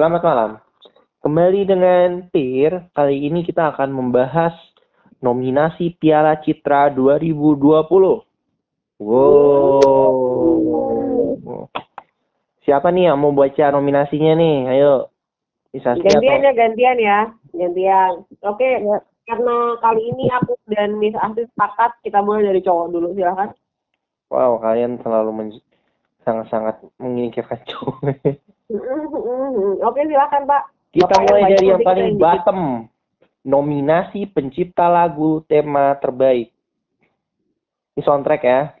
selamat 0.00 0.24
malam. 0.24 0.56
Kembali 1.20 1.68
dengan 1.68 2.24
Tir, 2.32 2.88
kali 2.96 3.20
ini 3.20 3.44
kita 3.44 3.68
akan 3.76 3.92
membahas 3.92 4.56
nominasi 5.20 5.92
Piala 6.00 6.40
Citra 6.40 6.88
2020. 6.88 8.24
Wow. 8.96 10.24
Siapa 12.64 12.88
nih 12.88 13.12
yang 13.12 13.20
mau 13.20 13.36
baca 13.36 13.76
nominasinya 13.76 14.40
nih? 14.40 14.72
Ayo. 14.72 15.12
Bisa 15.68 15.92
gantian 16.00 16.48
ya, 16.48 16.52
gantian 16.56 16.96
ya. 16.96 17.36
Gantian. 17.52 18.24
Oke, 18.40 18.80
ya. 18.80 19.04
karena 19.28 19.76
kali 19.84 20.16
ini 20.16 20.32
aku 20.32 20.56
dan 20.72 20.96
Miss 20.96 21.12
Asli 21.20 21.44
sepakat, 21.52 22.00
kita 22.00 22.24
mulai 22.24 22.48
dari 22.48 22.64
cowok 22.64 22.88
dulu, 22.88 23.12
silahkan. 23.12 23.52
Wow, 24.32 24.64
kalian 24.64 24.96
selalu 25.04 25.60
sangat-sangat 26.24 26.88
menginginkan 26.96 27.60
cowok. 27.68 28.00
Oke, 28.70 30.00
silakan 30.06 30.42
Pak. 30.46 30.62
Kita 30.94 31.10
Bapak 31.10 31.22
mulai 31.26 31.42
dari 31.54 31.66
yang 31.70 31.82
paling 31.82 32.08
bottom. 32.18 32.60
Nominasi 33.40 34.28
pencipta 34.30 34.86
lagu 34.86 35.40
tema 35.48 35.96
terbaik. 35.98 36.52
Ini 37.96 38.00
soundtrack 38.04 38.42
ya. 38.44 38.76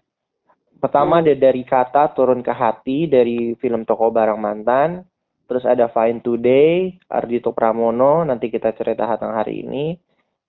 Pertama 0.78 1.18
hmm. 1.18 1.22
ada 1.26 1.34
dari 1.34 1.62
kata 1.64 2.12
turun 2.12 2.44
ke 2.44 2.52
hati 2.52 3.08
dari 3.10 3.56
film 3.58 3.82
Toko 3.88 4.12
Barang 4.12 4.38
Mantan. 4.38 5.02
Terus 5.50 5.66
ada 5.66 5.90
Fine 5.90 6.22
Today, 6.22 6.94
Ardito 7.10 7.50
Pramono, 7.50 8.22
nanti 8.22 8.46
kita 8.54 8.70
cerita 8.78 9.02
tentang 9.10 9.34
hari 9.34 9.66
ini. 9.66 9.98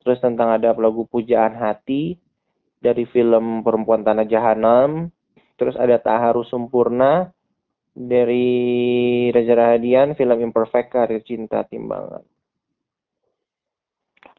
Terus 0.05 0.21
tentang 0.21 0.53
ada 0.53 0.77
lagu 0.77 1.09
Pujaan 1.09 1.57
Hati 1.57 2.13
dari 2.77 3.09
film 3.09 3.65
Perempuan 3.65 4.05
Tanah 4.05 4.29
Jahanam. 4.29 5.09
Terus 5.57 5.73
ada 5.73 5.97
Taharu 5.97 6.45
Sempurna 6.45 7.33
dari 7.91 8.47
Reza 9.29 9.53
Rahadian, 9.55 10.15
film 10.15 10.39
Imperfect, 10.39 10.91
Karir 10.91 11.21
Cinta 11.27 11.67
Timbangan. 11.67 12.23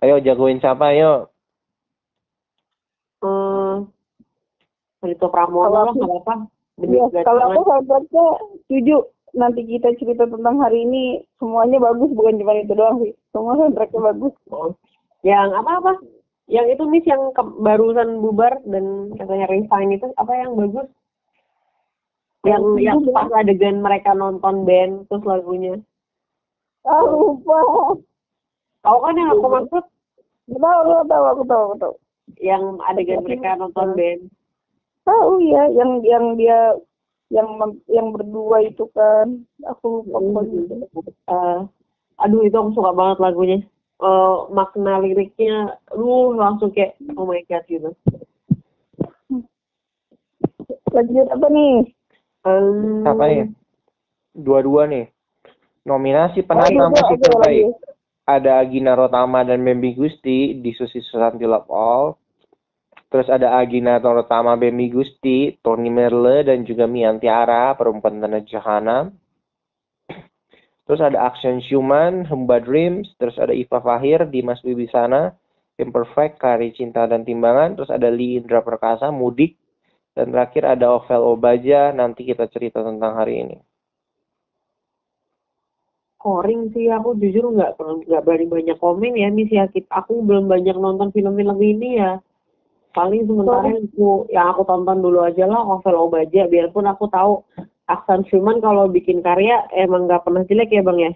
Ayo 0.02 0.18
jagoin 0.18 0.58
siapa, 0.58 0.90
ayo. 0.90 1.30
Hmm, 3.22 3.86
itu 5.06 5.26
Pramono 5.30 5.70
lah 5.70 5.94
nggak 5.94 6.22
apa 6.26 6.34
Iya, 6.80 7.04
kalau 7.22 7.52
aku 7.52 7.60
sahabatnya 7.68 8.26
setuju 8.64 8.96
nanti 9.36 9.60
kita 9.68 9.92
cerita 10.00 10.24
tentang 10.24 10.56
hari 10.56 10.88
ini 10.88 11.20
semuanya 11.36 11.78
bagus 11.78 12.10
bukan 12.16 12.40
cuma 12.40 12.56
itu 12.56 12.72
doang 12.72 12.96
sih 13.04 13.12
semua 13.30 13.60
soundtracknya 13.60 14.00
bagus 14.12 14.34
oh. 14.48 14.72
yang 15.20 15.52
apa 15.52 15.84
apa 15.84 15.92
yang 16.48 16.66
itu 16.72 16.80
nih 16.88 17.04
yang 17.04 17.32
barusan 17.60 18.24
bubar 18.24 18.56
dan 18.64 19.12
katanya 19.20 19.46
refine 19.52 20.00
itu 20.00 20.08
apa 20.16 20.32
yang 20.32 20.56
bagus 20.56 20.88
yang 22.42 22.62
yang 22.82 22.98
pas 23.14 23.30
adegan 23.38 23.78
mereka 23.78 24.18
nonton 24.18 24.66
band 24.66 25.06
terus 25.06 25.22
lagunya. 25.22 25.78
Ah 26.82 27.02
lupa. 27.06 27.58
Tahu 28.82 28.98
kan 28.98 29.14
yang 29.14 29.30
aku 29.38 29.46
maksud? 29.46 29.84
Tahu 30.50 30.80
tahu 31.06 31.24
aku 31.30 31.42
tahu 31.46 31.64
aku 31.70 31.74
tahu. 31.78 31.94
Yang 32.42 32.64
adegan 32.90 33.22
mereka 33.22 33.54
nonton 33.54 33.94
band. 33.94 34.22
Tahu 35.06 35.38
ya 35.46 35.70
yang 35.70 36.02
yang 36.02 36.34
dia 36.34 36.74
yang 37.30 37.46
yang 37.86 38.10
berdua 38.10 38.66
itu 38.66 38.90
kan. 38.90 39.46
Aku 39.70 40.02
lupa 40.10 40.42
hmm. 40.42 40.82
uh, 41.30 41.58
aduh 42.18 42.42
itu 42.42 42.58
aku 42.58 42.74
suka 42.74 42.90
banget 42.90 43.22
lagunya. 43.22 43.58
Uh, 44.02 44.50
makna 44.50 44.98
liriknya 44.98 45.78
lu 45.94 46.34
langsung 46.34 46.74
kayak 46.74 46.98
oh 47.14 47.22
my 47.22 47.38
god 47.46 47.62
gitu. 47.70 47.94
Lanjut 50.90 51.30
apa 51.30 51.46
nih 51.46 51.86
um, 52.46 53.06
apa 53.06 53.22
nih? 53.28 53.46
Dua-dua 54.32 54.88
nih. 54.88 55.10
Nominasi 55.82 56.46
penata 56.46 56.70
oh, 56.78 56.90
musik 56.94 57.18
terbaik. 57.18 57.74
ada 58.22 58.62
Agina 58.62 58.94
Rotama 58.94 59.42
dan 59.42 59.66
Membi 59.66 59.98
Gusti 59.98 60.54
di 60.62 60.70
Susi 60.78 61.02
Susanti 61.02 61.42
Love 61.42 61.70
All. 61.74 62.14
Terus 63.12 63.28
ada 63.28 63.60
Agina 63.60 64.00
Torotama 64.00 64.56
Bemi 64.56 64.88
Gusti, 64.88 65.52
Tony 65.60 65.92
Merle, 65.92 66.48
dan 66.48 66.64
juga 66.64 66.88
Miantiara, 66.88 67.76
perempuan 67.76 68.24
tanah 68.24 68.40
Jahanam. 68.48 69.12
Terus 70.88 71.00
ada 71.04 71.28
Action 71.28 71.60
Human, 71.60 72.24
Hemba 72.24 72.56
Dreams, 72.64 73.12
terus 73.20 73.36
ada 73.36 73.52
Iva 73.52 73.84
Fahir, 73.84 74.24
Dimas 74.32 74.64
Wibisana, 74.64 75.36
Imperfect, 75.76 76.40
Kari 76.40 76.72
Cinta 76.72 77.04
dan 77.04 77.28
Timbangan, 77.28 77.76
terus 77.76 77.92
ada 77.92 78.08
Lee 78.08 78.40
Indra 78.40 78.64
Perkasa, 78.64 79.12
Mudik, 79.12 79.60
dan 80.12 80.32
terakhir 80.32 80.64
ada 80.78 80.96
Ovel 80.96 81.22
Obaja, 81.36 81.90
nanti 81.92 82.28
kita 82.28 82.48
cerita 82.52 82.84
tentang 82.84 83.16
hari 83.16 83.44
ini. 83.44 83.56
Koring 86.20 86.70
sih, 86.70 86.86
aku 86.86 87.18
jujur 87.18 87.50
nggak 87.50 87.82
nggak 88.06 88.22
berani 88.22 88.46
banyak 88.46 88.78
komen 88.78 89.18
ya, 89.18 89.28
Miss 89.32 89.50
Yakit. 89.50 89.90
Aku 89.90 90.22
belum 90.22 90.46
banyak 90.46 90.76
nonton 90.78 91.10
film-film 91.10 91.58
ini 91.58 91.98
ya 91.98 92.22
paling 92.92 93.24
sementara 93.24 93.72
yang 93.72 93.88
aku 93.88 94.08
yang 94.28 94.46
aku 94.52 94.62
tonton 94.68 95.00
dulu 95.00 95.24
aja 95.24 95.48
lah 95.48 95.64
novel 95.64 95.96
Obaja 96.08 96.44
biarpun 96.46 96.84
aku 96.84 97.08
tahu 97.08 97.40
Aksan 97.88 98.24
Schumann 98.28 98.60
kalau 98.62 98.86
bikin 98.88 99.24
karya 99.24 99.64
emang 99.72 100.06
nggak 100.06 100.22
pernah 100.22 100.44
jelek 100.44 100.70
ya 100.70 100.84
bang 100.84 100.98
ya 101.00 101.12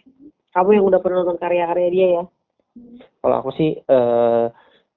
kamu 0.56 0.80
yang 0.80 0.84
udah 0.88 1.00
pernah 1.04 1.16
nonton 1.22 1.38
karya-karya 1.38 1.88
dia 1.92 2.06
ya 2.20 2.24
kalau 3.20 3.36
aku 3.44 3.50
sih 3.60 3.76
uh, 3.92 4.48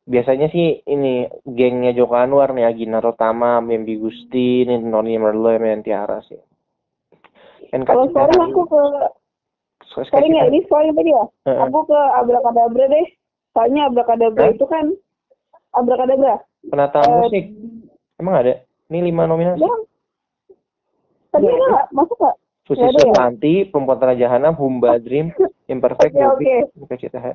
biasanya 0.09 0.49
sih 0.49 0.81
ini 0.89 1.29
gengnya 1.45 1.93
Joko 1.93 2.17
Anwar 2.17 2.51
nih 2.57 2.65
Agina 2.65 2.97
Rotama, 2.97 3.61
Membi 3.61 4.01
Gusti, 4.01 4.65
Noni 4.65 5.15
Merlo, 5.21 5.53
yang 5.53 5.85
Tiara 5.85 6.19
sih. 6.25 6.41
kalau 7.85 8.09
sekarang 8.09 8.49
aku 8.49 8.61
ke 8.65 8.81
sekarang 10.09 10.33
ya 10.33 10.49
ini 10.49 10.65
soalnya 10.65 10.93
tadi 10.97 11.13
ya, 11.13 11.25
uh-uh. 11.25 11.69
aku 11.69 11.79
ke 11.85 11.99
Abrakadabra 12.17 12.85
deh. 12.89 13.07
Soalnya 13.53 13.89
Abrakadabra 13.89 14.49
huh? 14.49 14.53
itu 14.57 14.65
kan 14.65 14.85
Abrakadabra 15.77 16.41
penata 16.65 16.99
uh, 17.05 17.23
musik 17.23 17.45
emang 18.19 18.35
ada 18.35 18.53
ini 18.91 18.99
lima 19.13 19.23
nominasi 19.29 19.63
ya. 19.63 19.75
tadi 21.31 21.45
ada 21.47 21.65
nggak 21.71 21.87
masuk 21.95 22.17
nggak 22.19 22.37
Susi 22.69 22.85
Susanti, 22.85 23.65
ya? 23.65 23.67
Perempuan 23.73 23.97
Tanah 23.97 24.13
Jahanam, 24.13 24.53
Humba 24.53 25.01
Dream, 25.01 25.33
Imperfect, 25.73 26.13
okay, 26.13 26.69
okay. 26.77 27.33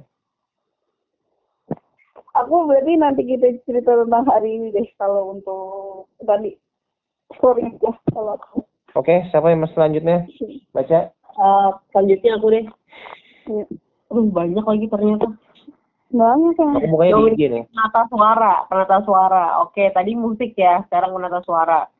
Aku 2.34 2.66
berarti 2.66 2.98
nanti 2.98 3.22
kita 3.22 3.62
cerita 3.62 3.94
tentang 3.94 4.26
hari 4.26 4.58
ini 4.58 4.74
deh 4.74 4.86
kalau 4.98 5.38
untuk 5.38 6.10
tadi 6.26 6.58
sorry 7.38 7.70
ya 7.78 7.94
kalau 8.10 8.34
aku. 8.34 8.66
Oke, 8.94 9.10
okay, 9.10 9.18
siapa 9.30 9.50
yang 9.50 9.62
mas 9.62 9.74
selanjutnya? 9.74 10.26
Baca. 10.70 11.10
Uh, 11.34 11.70
selanjutnya 11.90 12.38
aku 12.38 12.46
deh. 12.50 12.66
Ya. 13.50 13.64
Aduh, 14.10 14.30
banyak 14.30 14.62
lagi 14.62 14.86
ternyata. 14.86 15.26
Banyak 16.14 16.54
kan. 16.54 16.78
Aku 16.78 16.86
mukanya 16.94 17.34
di 17.34 17.46
nih. 17.50 17.64
Penata 17.74 18.02
suara, 18.06 18.54
penata 18.70 18.98
suara. 19.02 19.44
Oke, 19.66 19.90
tadi 19.90 20.14
musik 20.14 20.54
ya, 20.54 20.86
sekarang 20.86 21.10
penata 21.14 21.42
suara. 21.42 21.90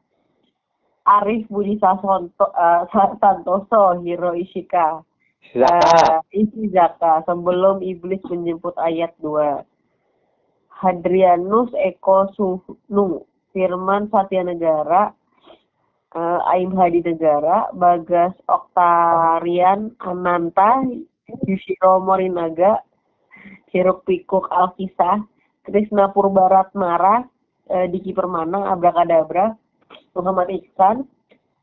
Arif 1.04 1.50
Budi 1.50 1.76
Sasonto, 1.82 2.54
uh, 2.54 2.86
Santoso, 3.18 3.98
Hiro 4.06 4.38
Ishika. 4.38 5.02
Zaka. 5.50 6.22
Uh, 6.30 6.66
Zaka, 6.70 7.26
sebelum 7.26 7.82
iblis 7.82 8.22
menjemput 8.30 8.78
ayat 8.78 9.12
2. 9.18 9.73
Hadrianus 10.80 11.70
Eko 11.78 12.30
Sunung, 12.34 13.24
Firman 13.54 14.10
Satya 14.10 14.42
Negara, 14.42 15.14
uh, 16.14 16.40
Aim 16.54 16.74
Hadi 16.74 17.02
Negara, 17.02 17.70
Bagas 17.74 18.34
Oktarian 18.50 19.94
Ananta, 20.02 20.82
Yushiro 21.46 22.02
Morinaga, 22.02 22.82
Hiruk 23.74 24.06
Pikuk 24.06 24.46
Alkisah, 24.50 25.22
Krisna 25.66 26.12
Purbaratmara, 26.12 27.24
eh, 27.70 27.86
Diki 27.90 28.14
Permana, 28.14 28.70
Abrakadabra, 28.70 29.56
Muhammad 30.14 30.48
Iksan, 30.52 31.08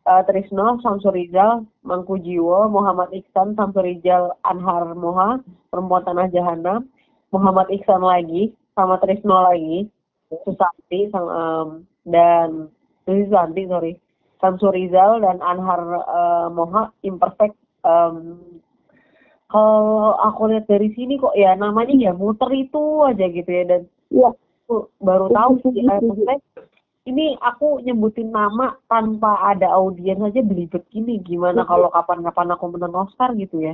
eh, 0.10 0.22
Trisno, 0.28 0.82
Samsurizal, 0.82 1.64
Mangku 1.86 2.18
Jiwo, 2.20 2.68
Muhammad 2.68 3.14
Iksan, 3.14 3.56
Samsurizal, 3.56 4.36
Anhar 4.44 4.92
Moha, 4.98 5.40
Perempuan 5.70 6.04
Tanah 6.04 6.28
Jahanam, 6.34 6.90
Muhammad 7.32 7.70
Iksan 7.72 8.02
lagi, 8.02 8.52
sama 8.76 8.98
Trisno 9.04 9.38
lagi, 9.52 9.90
Susanti, 10.48 11.12
sama, 11.12 11.30
um, 11.32 11.70
dan 12.08 12.72
Susanti, 13.04 13.68
sorry, 13.68 13.94
Samsurizal 14.40 15.22
dan 15.22 15.38
Anhar 15.44 15.82
uh, 16.02 16.48
Moha, 16.50 16.90
Imperfect, 17.04 17.58
um, 17.84 18.40
kalau 19.52 20.16
aku 20.16 20.48
lihat 20.48 20.66
dari 20.72 20.96
sini 20.96 21.20
kok 21.20 21.36
ya 21.36 21.52
namanya 21.60 21.92
ya 21.92 22.16
muter 22.16 22.48
itu 22.56 23.04
aja 23.04 23.28
gitu 23.28 23.52
ya 23.52 23.64
dan 23.68 23.82
ya 24.08 24.32
aku 24.32 24.88
baru 25.04 25.28
tahu 25.28 25.60
sih 25.60 25.84
ya, 25.84 26.00
ini 27.04 27.36
aku 27.44 27.84
nyebutin 27.84 28.32
nama 28.32 28.78
tanpa 28.88 29.52
ada 29.52 29.74
audiens 29.74 30.22
aja 30.22 30.40
belibet 30.46 30.86
gini. 30.94 31.18
Gimana 31.20 31.66
kalau 31.66 31.90
kapan-kapan 31.90 32.54
aku 32.54 32.66
menang 32.72 32.96
Oscar 32.96 33.34
gitu 33.36 33.60
ya? 33.60 33.74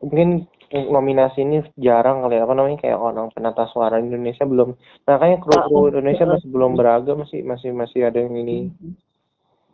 Mungkin 0.00 0.48
nominasi 0.70 1.42
ini 1.42 1.66
jarang 1.74 2.22
kali 2.22 2.38
ya, 2.38 2.46
apa 2.46 2.54
namanya 2.54 2.78
kayak 2.78 2.98
orang 2.98 3.28
penata 3.34 3.66
suara 3.74 3.98
Indonesia 3.98 4.46
belum 4.46 4.78
makanya 5.06 5.42
kru 5.42 5.54
kru 5.66 5.80
Indonesia 5.90 6.24
masih 6.30 6.48
belum 6.48 6.78
beragam 6.78 7.26
masih 7.26 7.42
masih 7.42 7.74
masih 7.74 8.06
ada 8.06 8.22
yang 8.22 8.38
ini 8.38 8.70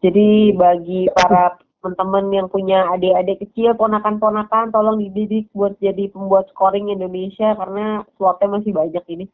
jadi 0.01 0.53
bagi 0.57 1.09
para 1.13 1.57
teman-teman 1.87 2.35
yang 2.35 2.49
punya 2.51 2.83
adik-adik 2.91 3.47
kecil, 3.47 3.79
ponakan-ponakan, 3.79 4.75
tolong 4.75 4.99
dididik 4.99 5.47
buat 5.55 5.79
jadi 5.79 6.11
pembuat 6.11 6.51
scoring 6.51 6.91
Indonesia 6.91 7.55
karena 7.55 8.03
slotnya 8.19 8.59
masih 8.59 8.75
banyak 8.75 9.05
ini. 9.07 9.27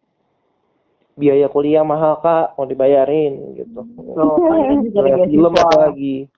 Biaya 1.16 1.48
kuliah 1.48 1.80
mahal 1.80 2.20
kak, 2.20 2.56
mau 2.56 2.68
dibayarin 2.68 3.56
gitu. 3.56 3.80
Biaya 4.92 5.24
film 5.28 5.52
apa 5.56 5.76
lagi? 5.88 6.28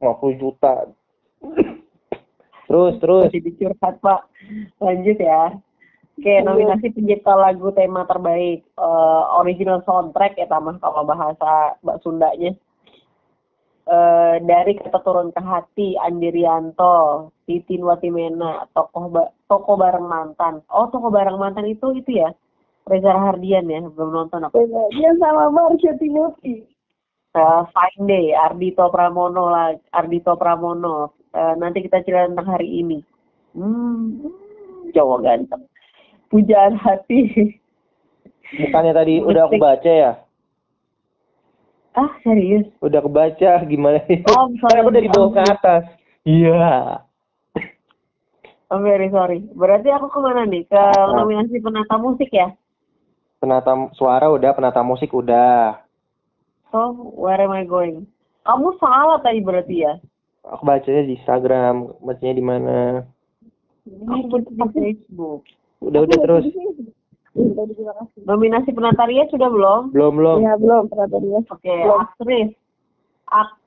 50 0.00 0.40
juta. 0.40 0.88
Terus, 2.68 2.94
terus. 3.00 3.32
Masih 3.32 3.42
dicurhat 3.42 3.98
pak. 4.04 4.28
Lanjut 4.78 5.18
ya. 5.18 5.56
Oke, 6.18 6.34
nominasi 6.42 6.90
pencipta 6.90 7.30
lagu 7.38 7.70
tema 7.72 8.02
terbaik. 8.02 8.66
Uh, 8.74 9.38
original 9.38 9.80
soundtrack 9.86 10.34
ya 10.34 10.50
tamah 10.50 10.74
kalau 10.82 11.06
bahasa 11.06 11.78
Mbak 11.80 11.98
Sundanya. 12.02 12.52
Uh, 13.88 14.36
dari 14.44 14.76
kata 14.76 15.00
turun 15.00 15.32
ke 15.32 15.40
hati 15.40 15.96
Andirianto, 15.96 17.30
Titin 17.48 17.86
Watimena, 17.86 18.68
tokoh 18.76 19.08
ba 19.08 19.32
toko 19.48 19.80
bareng 19.80 20.04
mantan. 20.04 20.60
Oh, 20.68 20.90
toko 20.92 21.08
bareng 21.08 21.38
mantan 21.40 21.70
itu 21.70 21.94
itu 21.96 22.20
ya. 22.20 22.34
Reza 22.84 23.14
Hardian 23.14 23.70
ya, 23.70 23.84
belum 23.84 24.12
nonton 24.12 24.42
aku. 24.42 24.64
Dia 24.92 25.12
sama 25.22 25.54
Marsha 25.54 25.94
Timothy. 26.02 26.66
Uh, 27.36 27.62
Fine 27.70 28.08
Day, 28.08 28.32
Ardito 28.34 28.90
Pramono 28.90 29.52
lah, 29.52 29.76
Ardito 29.94 30.34
Pramono. 30.34 31.14
Uh, 31.32 31.54
nanti 31.60 31.84
kita 31.84 32.00
cerita 32.04 32.28
tentang 32.28 32.48
hari 32.48 32.68
ini. 32.80 32.98
Hmm, 33.52 34.32
cowok 34.92 35.18
ganteng. 35.24 35.62
Pujaan 36.32 36.76
hati. 36.76 37.52
Bukannya 38.56 38.92
tadi 38.96 39.20
udah 39.20 39.48
aku 39.48 39.60
baca 39.60 39.92
ya? 39.92 40.12
Ah, 41.98 42.12
serius? 42.22 42.64
Udah 42.78 43.02
kebaca 43.02 43.64
gimana 43.66 44.00
ya? 44.06 44.22
Oh, 44.30 44.48
sorry. 44.62 44.78
aku 44.80 44.90
dari 44.94 45.08
bawah 45.10 45.30
ke 45.34 45.42
atas. 45.42 45.84
Iya. 46.22 47.02
Oh, 48.68 48.80
very 48.84 49.08
sorry. 49.08 49.42
Berarti 49.56 49.88
aku 49.88 50.12
ke 50.12 50.18
mana 50.20 50.44
nih? 50.44 50.68
Ke 50.68 50.80
nominasi 51.16 51.56
penata 51.58 51.96
musik 51.96 52.28
ya? 52.28 52.52
Penata 53.40 53.72
suara 53.96 54.28
udah, 54.28 54.52
penata 54.52 54.84
musik 54.84 55.08
udah. 55.16 55.80
So, 56.68 57.16
where 57.16 57.40
am 57.40 57.56
I 57.56 57.64
going? 57.64 58.04
Kamu 58.44 58.76
salah 58.76 59.24
tadi 59.24 59.40
berarti 59.40 59.88
ya? 59.88 59.96
Aku 60.48 60.62
bacanya 60.64 61.04
di 61.04 61.20
Instagram, 61.20 61.92
bacanya 62.00 62.34
di 62.34 62.44
mana? 62.44 62.76
Aku 63.84 64.40
di 64.40 64.52
Facebook. 64.72 65.44
Udah, 65.84 66.08
udah 66.08 66.18
terus. 66.24 66.44
Nominasi 68.24 68.72
penata 68.72 69.04
ria 69.06 69.28
sudah 69.28 69.46
belum? 69.52 69.92
Belum, 69.92 70.12
belum. 70.16 70.38
Ya, 70.42 70.56
belum 70.56 70.88
penata 70.88 71.16
ria. 71.20 71.38
Oke, 71.44 71.52
okay, 71.52 71.84
aktris. 71.84 72.50
Ak 73.28 73.60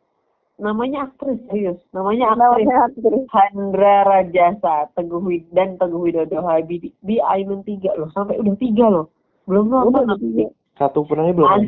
namanya 0.57 1.09
aktris 1.09 1.37
serius. 1.47 1.77
Namanya 1.93 2.33
aktris. 2.33 2.65
Namanya 2.65 2.77
aktris. 2.89 3.23
Handra 3.29 3.95
Rajasa, 4.09 4.75
Teguh 4.97 5.21
Wid 5.21 5.45
dan 5.53 5.77
Teguh 5.77 6.01
Widodo 6.01 6.41
Habibie 6.43 6.91
di 7.05 7.17
Ainun 7.21 7.61
tiga 7.63 7.93
loh, 7.93 8.09
sampai 8.11 8.41
udah 8.41 8.57
tiga 8.57 8.89
loh. 8.89 9.13
Belum 9.45 9.69
nonton. 9.69 10.17
Satu 10.75 11.05
pun 11.05 11.21
aja 11.21 11.31
belum. 11.31 11.49
An 11.49 11.63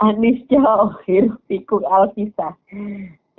Anis 0.00 0.40
Jauh, 0.48 0.96
Hiruk 1.04 1.36
Pikuk 1.44 1.84
Alkisah. 1.84 2.56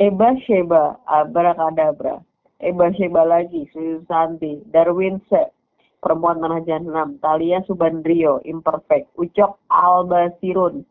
Eba 0.02 0.34
Sheba, 0.42 0.98
Abrakadabra. 1.06 2.26
Eba 2.58 2.90
Sheba 2.98 3.22
lagi, 3.22 3.70
Susanti, 3.70 4.66
Darwin 4.74 5.22
Se, 5.30 5.54
Perempuan 6.02 6.42
Tanah 6.42 6.66
Jahanam, 6.66 7.22
Talia 7.22 7.62
Subandrio, 7.70 8.42
Imperfect, 8.42 9.14
Ucok 9.14 9.62
Albasirun, 9.70 10.82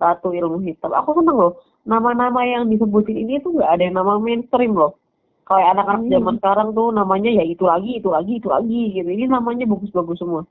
Ratu 0.00 0.32
Ilmu 0.32 0.64
Hitam. 0.64 0.96
Aku 0.96 1.12
seneng 1.20 1.36
loh, 1.36 1.60
nama-nama 1.84 2.40
yang 2.48 2.72
disebutin 2.72 3.20
ini 3.20 3.44
tuh 3.44 3.52
nggak 3.52 3.68
ada 3.68 3.82
yang 3.84 4.00
nama 4.00 4.16
mainstream 4.16 4.72
loh. 4.72 4.96
Kayak 5.44 5.76
anak-anak 5.76 6.08
Hmm. 6.08 6.12
zaman 6.16 6.34
sekarang 6.40 6.68
tuh 6.72 6.88
namanya 6.88 7.28
ya 7.28 7.44
itu 7.44 7.68
lagi, 7.68 8.00
itu 8.00 8.08
lagi, 8.08 8.40
itu 8.40 8.48
lagi 8.48 8.96
gitu. 8.96 9.08
Ini 9.12 9.28
namanya 9.28 9.68
bagus-bagus 9.68 10.16
semua. 10.16 10.48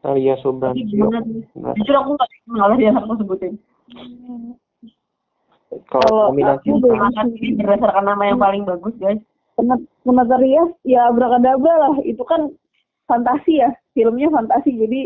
Talia 0.00 0.40
sih? 0.40 1.44
Jujur 1.52 1.96
aku 2.00 2.10
nggak 2.16 2.28
kenal 2.48 2.70
dia 2.80 2.96
aku 2.96 3.12
sebutin. 3.20 3.60
Kalau 3.92 4.63
Kalau 5.90 6.30
nominasi 6.30 6.70
aku 6.70 6.86
ini 7.38 7.58
berdasarkan 7.58 8.04
nama 8.06 8.22
yang 8.30 8.38
paling 8.38 8.62
bagus 8.62 8.94
guys. 8.98 9.20
Penat- 9.54 9.86
penata 10.02 10.36
ria 10.38 10.64
ya 10.82 11.10
abrakadabra 11.10 11.74
lah. 11.78 11.94
Itu 12.02 12.22
kan 12.26 12.50
fantasi 13.06 13.62
ya. 13.62 13.70
Filmnya 13.94 14.30
fantasi. 14.30 14.74
Jadi 14.74 15.00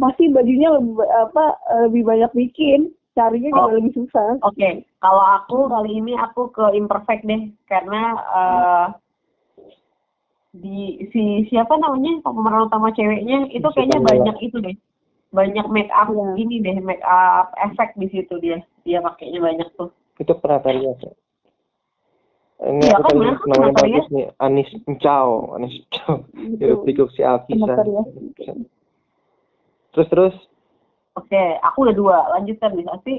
pasti 0.00 0.32
bajunya 0.32 0.72
lebih 0.74 0.98
apa 1.04 1.44
eh, 1.74 1.80
lebih 1.90 2.02
banyak 2.06 2.30
bikin. 2.34 2.90
Carinya 3.16 3.48
juga 3.48 3.68
Oh. 3.72 3.74
lebih 3.80 3.92
susah. 3.96 4.36
Oke, 4.44 4.84
kalau 5.00 5.24
aku 5.40 5.72
kali 5.72 6.04
ini 6.04 6.12
aku 6.20 6.52
ke 6.52 6.76
imperfect 6.76 7.24
deh. 7.24 7.48
Karena 7.64 8.02
eh, 8.18 8.86
di 10.56 11.00
si 11.12 11.44
siapa 11.48 11.76
namanya? 11.80 12.20
Pemeran 12.20 12.68
utama 12.68 12.92
ceweknya. 12.92 13.48
Itu 13.52 13.68
kayaknya 13.72 14.04
banyak 14.04 14.36
itu 14.44 14.58
deh 14.60 14.76
banyak 15.36 15.66
make 15.68 15.92
up 15.92 16.08
Iya. 16.08 16.40
ini 16.40 16.64
deh 16.64 16.80
make 16.80 17.04
up 17.04 17.52
efek 17.60 17.92
di 18.00 18.08
situ 18.08 18.40
dia 18.40 18.64
dia 18.88 19.04
pakainya 19.04 19.44
banyak 19.44 19.68
tuh 19.76 19.92
itu 20.16 20.32
penata 20.40 20.72
rias 20.72 20.96
ya? 21.04 21.12
Ini 22.56 22.88
Iya 22.88 22.96
aku 22.96 23.04
kan, 23.04 23.12
tadi 23.12 23.20
kan 23.20 23.48
namanya 23.52 23.72
bagus 23.84 24.06
nih, 24.08 24.26
Anis 24.40 24.70
Encau, 24.88 25.52
Anis 25.60 25.76
Encau. 25.76 26.24
Gitu. 26.32 26.56
Hidup 26.56 26.78
pikuk 26.88 27.08
si 27.12 27.20
Alkisah. 27.20 27.84
ria 27.84 28.02
Terus 29.92 30.08
terus 30.08 30.34
oke 31.16 31.42
aku 31.64 31.88
udah 31.88 31.96
dua 31.96 32.16
lanjutkan 32.36 32.76
nih 32.76 32.86
pasti 32.88 33.14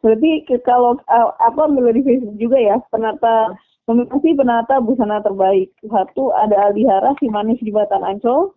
berarti 0.00 0.30
kalau 0.64 0.96
uh, 1.08 1.32
apa 1.40 1.68
dari 1.72 2.00
Facebook 2.04 2.36
juga 2.36 2.56
ya 2.60 2.76
penata 2.92 3.56
nominasi 3.88 4.36
penata 4.36 4.80
busana 4.80 5.24
terbaik 5.24 5.72
satu 5.88 6.32
ada 6.36 6.68
Aldihara 6.68 7.16
si 7.20 7.28
manis 7.28 7.60
di 7.60 7.72
Batan 7.72 8.04
Ancol 8.04 8.52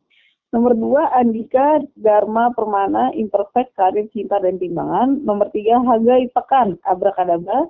nomor 0.54 0.78
dua 0.78 1.10
Andika 1.18 1.82
Dharma 1.98 2.54
Permana 2.54 3.10
Imperfect 3.18 3.74
Karir 3.74 4.06
Cinta 4.14 4.38
dan 4.38 4.62
Timbangan. 4.62 5.26
Nomor 5.26 5.50
tiga 5.50 5.82
Hagai 5.82 6.30
Pekan 6.32 6.78
Abrakadabra. 6.86 7.68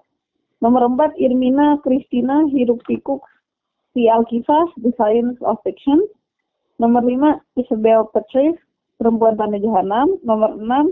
Nomor 0.59 0.91
empat 0.91 1.15
Irmina 1.15 1.79
Kristina 1.81 2.43
Hiruk 2.51 2.83
Pikuk 2.83 3.23
si 3.95 4.11
Alkisah 4.11 4.67
The 4.83 4.91
Science 4.99 5.39
of 5.47 5.63
Fiction. 5.63 6.03
Nomor 6.77 7.07
lima 7.07 7.39
Isabel 7.55 8.11
Petrus 8.11 8.59
Perempuan 8.99 9.39
Tanda 9.39 9.57
Jahanam. 9.57 10.19
Nomor 10.27 10.59
enam 10.59 10.91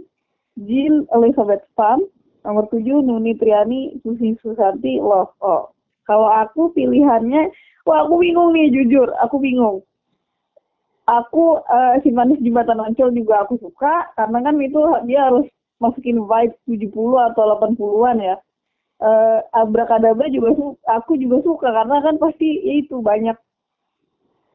Jean 0.55 1.03
Elizabeth 1.11 1.67
Pham 1.75 2.07
Nomor 2.41 2.65
7 2.73 3.05
Nuni 3.05 3.37
Triani 3.37 4.01
Susi 4.01 4.33
Susanti 4.41 4.97
Love 4.97 5.29
Oh. 5.45 5.69
Kalau 6.09 6.25
aku 6.25 6.73
pilihannya, 6.73 7.53
wah 7.85 8.03
aku 8.03 8.17
bingung 8.17 8.57
nih 8.57 8.73
jujur, 8.73 9.13
aku 9.21 9.37
bingung. 9.37 9.85
Aku 11.11 11.59
eh, 11.59 11.99
si 12.01 12.09
manis 12.09 12.39
jembatan 12.39 12.79
Ancol 12.79 13.11
juga 13.11 13.43
aku 13.43 13.59
suka 13.59 14.15
karena 14.15 14.39
kan 14.39 14.55
itu 14.63 14.79
dia 15.03 15.27
harus 15.27 15.43
masukin 15.83 16.23
vibe 16.23 16.55
70 16.63 16.87
atau 17.33 17.43
80-an 17.59 18.17
ya. 18.21 18.35
Eh 19.01 19.39
Abrakadabra 19.51 20.31
juga 20.31 20.55
su- 20.55 20.79
aku 20.87 21.19
juga 21.19 21.43
suka 21.43 21.67
karena 21.67 21.99
kan 21.99 22.15
pasti 22.15 22.63
ya 22.63 22.79
itu 22.79 23.03
banyak 23.03 23.35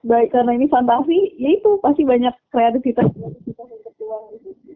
baik 0.06 0.30
karena 0.30 0.54
ini 0.54 0.70
fantasi, 0.70 1.34
ya 1.34 1.58
itu 1.58 1.82
pasti 1.82 2.06
banyak 2.06 2.30
kreativitas 2.54 3.10
kreativitas 3.10 3.66
yang 3.66 3.82
tertuang 3.84 4.22
di 4.32 4.38
situ. 4.46 4.72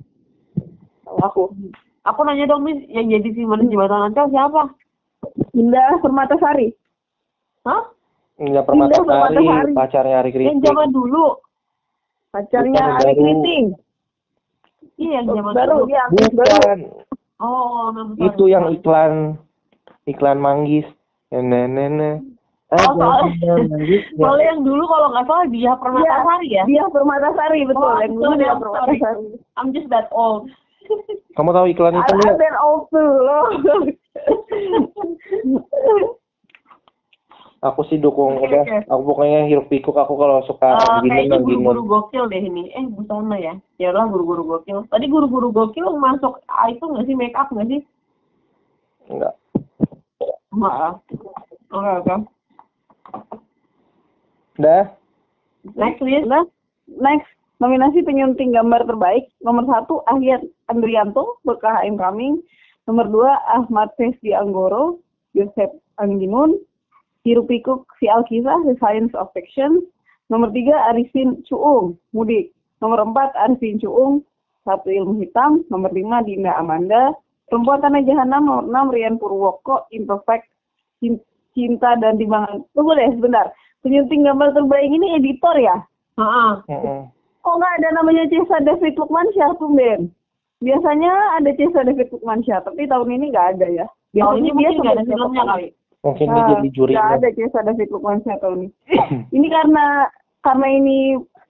Kalau 1.07 1.23
aku. 1.23 1.43
aku 2.03 2.21
nanya 2.27 2.51
dong 2.51 2.67
Miss 2.67 2.83
yang 2.91 3.07
jadi 3.07 3.31
si 3.31 3.47
manis 3.47 3.71
jembatan 3.71 4.11
ancol 4.11 4.27
siapa 4.29 4.63
Indah 5.55 6.03
Permatasari. 6.03 6.75
Hah? 7.63 7.89
Indah 8.43 8.67
Permatasari, 8.67 9.07
Permatasari. 9.07 9.73
pacarnya 9.77 10.17
Ari 10.19 10.31
yang 10.35 10.59
Kritik. 10.59 10.67
zaman 10.67 10.91
dulu 10.91 11.39
Pacarnya 12.31 12.95
baru. 12.97 13.11
Kriting. 13.11 13.75
iya 14.95 15.19
yang 15.19 15.27
zaman 15.33 15.51
Baru 15.57 15.89
artis 15.89 16.29
baru. 16.31 16.55
Bukan, 16.55 16.79
oh 17.43 17.91
itu 18.21 18.45
yang 18.47 18.71
iklan 18.71 19.35
iklan 20.07 20.39
manggis. 20.39 20.87
Nenek 21.31 22.23
Oh, 22.71 22.95
soalnya- 22.95 23.67
manggis. 23.67 24.07
Soalnya 24.15 24.47
yang 24.47 24.63
dulu 24.63 24.87
kalau 24.87 25.11
nggak 25.11 25.27
salah 25.27 25.47
dia 25.51 25.73
Permatasari 25.75 26.49
ya. 26.55 26.63
Dia 26.71 26.87
Permatasari 26.87 27.67
betul. 27.67 27.83
Oh, 27.83 27.99
yang 27.99 28.15
dulu 28.15 28.31
dia 28.37 28.47
I'm. 28.47 28.61
Permatasari. 28.63 29.27
I'm 29.59 29.69
just 29.75 29.91
that 29.91 30.07
old. 30.15 30.47
Kamu 31.35 31.51
tahu 31.51 31.67
iklan 31.67 31.99
itu 31.99 32.05
I- 32.05 32.15
nggak? 32.15 32.31
I've 32.31 32.39
been 32.39 32.55
old 32.63 32.87
too 32.95 33.03
loh. 33.03 33.47
Aku 37.61 37.85
sih 37.85 38.01
dukung 38.01 38.41
Oke, 38.41 38.49
udah. 38.49 38.65
oke. 38.65 38.77
Aku 38.89 39.03
pokoknya 39.05 39.45
hiruk 39.45 39.69
pikuk 39.69 39.93
aku 39.93 40.17
kalau 40.17 40.41
suka 40.45 40.65
Eh, 40.73 41.05
gini 41.05 41.13
kayaknya 41.29 41.39
gini. 41.39 41.61
guru-guru 41.61 41.83
gokil 41.85 42.25
deh 42.27 42.41
ini. 42.41 42.73
Eh, 42.73 42.89
busana 42.89 43.37
ya. 43.37 43.53
Ya 43.77 43.93
lah 43.93 44.09
guru-guru 44.09 44.49
gokil. 44.49 44.89
Tadi 44.89 45.05
guru-guru 45.07 45.53
gokil 45.53 45.85
masuk 45.95 46.41
ah, 46.47 46.67
itu 46.67 46.81
nggak 46.81 47.05
sih 47.05 47.13
make 47.13 47.37
up 47.37 47.53
nggak 47.53 47.69
sih? 47.69 47.81
Enggak. 49.07 49.37
Maaf. 50.51 51.05
Oke 51.69 51.91
oke. 52.01 52.15
Udah. 54.57 54.83
Next 55.77 56.01
please. 56.01 56.25
Nah, 56.25 56.49
next 56.89 57.29
nominasi 57.61 58.01
penyunting 58.01 58.51
gambar 58.51 58.89
terbaik 58.89 59.29
nomor 59.41 59.69
satu 59.69 60.01
Ahyat 60.07 60.41
Andrianto 60.67 61.37
berkah 61.43 61.85
I'm 61.85 62.01
Coming 62.01 62.41
nomor 62.89 63.05
dua 63.07 63.37
Ahmad 63.51 63.93
Fesdi 63.95 64.33
Anggoro 64.33 64.97
Joseph 65.33 65.71
Angginun. 65.97 66.57
Hirup 67.23 67.53
Pikuk 67.53 67.85
Si 68.01 68.09
Alkisah 68.09 68.65
The 68.65 68.75
Science 68.81 69.13
of 69.17 69.29
Fiction. 69.37 69.85
Nomor 70.31 70.55
tiga 70.55 70.77
Arifin 70.89 71.43
Cuung 71.45 71.99
Mudik. 72.17 72.55
Nomor 72.81 73.05
empat 73.05 73.35
Arifin 73.37 73.77
Cuung 73.77 74.25
Satu 74.65 74.89
Ilmu 74.89 75.21
Hitam. 75.21 75.67
Nomor 75.69 75.93
lima 75.93 76.25
Dinda 76.25 76.57
Amanda. 76.57 77.13
Perempuan 77.51 77.83
Tanah 77.83 78.03
Jahanam. 78.07 78.43
Nomor 78.47 78.65
enam 78.71 78.87
Rian 78.95 79.15
Purwoko 79.21 79.85
Imperfect 79.93 80.49
Cinta 81.53 81.99
dan 81.99 82.17
Timbangan. 82.17 82.63
Tunggu 82.73 82.95
deh 82.95 83.11
sebentar. 83.13 83.51
Penyunting 83.81 84.29
gambar 84.29 84.53
terbaik 84.53 84.93
ini 84.93 85.17
editor 85.17 85.57
ya? 85.57 85.77
Heeh. 86.21 86.53
Kok 87.41 87.57
nggak 87.57 87.75
ada 87.81 87.89
namanya 87.97 88.29
Cesa 88.29 88.61
David 88.61 88.93
Lukmansyah 89.01 89.57
tuh 89.57 89.73
Ben? 89.73 90.13
Biasanya 90.61 91.41
ada 91.41 91.49
Cesa 91.57 91.81
David 91.89 92.13
Lukmansyah, 92.13 92.61
tapi 92.61 92.85
tahun 92.85 93.09
ini 93.17 93.33
nggak 93.33 93.57
ada 93.57 93.67
ya. 93.73 93.87
Tahun 94.13 94.45
ini 94.45 94.53
mungkin 94.53 94.85
nggak 94.85 94.97
ada 95.01 95.05
filmnya 95.09 95.45
kali. 95.49 95.69
Mungkin 96.01 96.27
dia 96.33 96.41
Nah, 96.41 96.49
jadi 96.57 96.69
juri. 96.73 96.93
nggak 96.97 97.13
ada 97.21 97.29
Cesa 97.37 97.61
David 97.61 97.89
Lukmansyah 97.93 98.37
tahun 98.41 98.59
ini. 98.65 98.69
ini 99.37 99.49
karena 99.53 100.09
karena 100.41 100.67
ini 100.73 100.97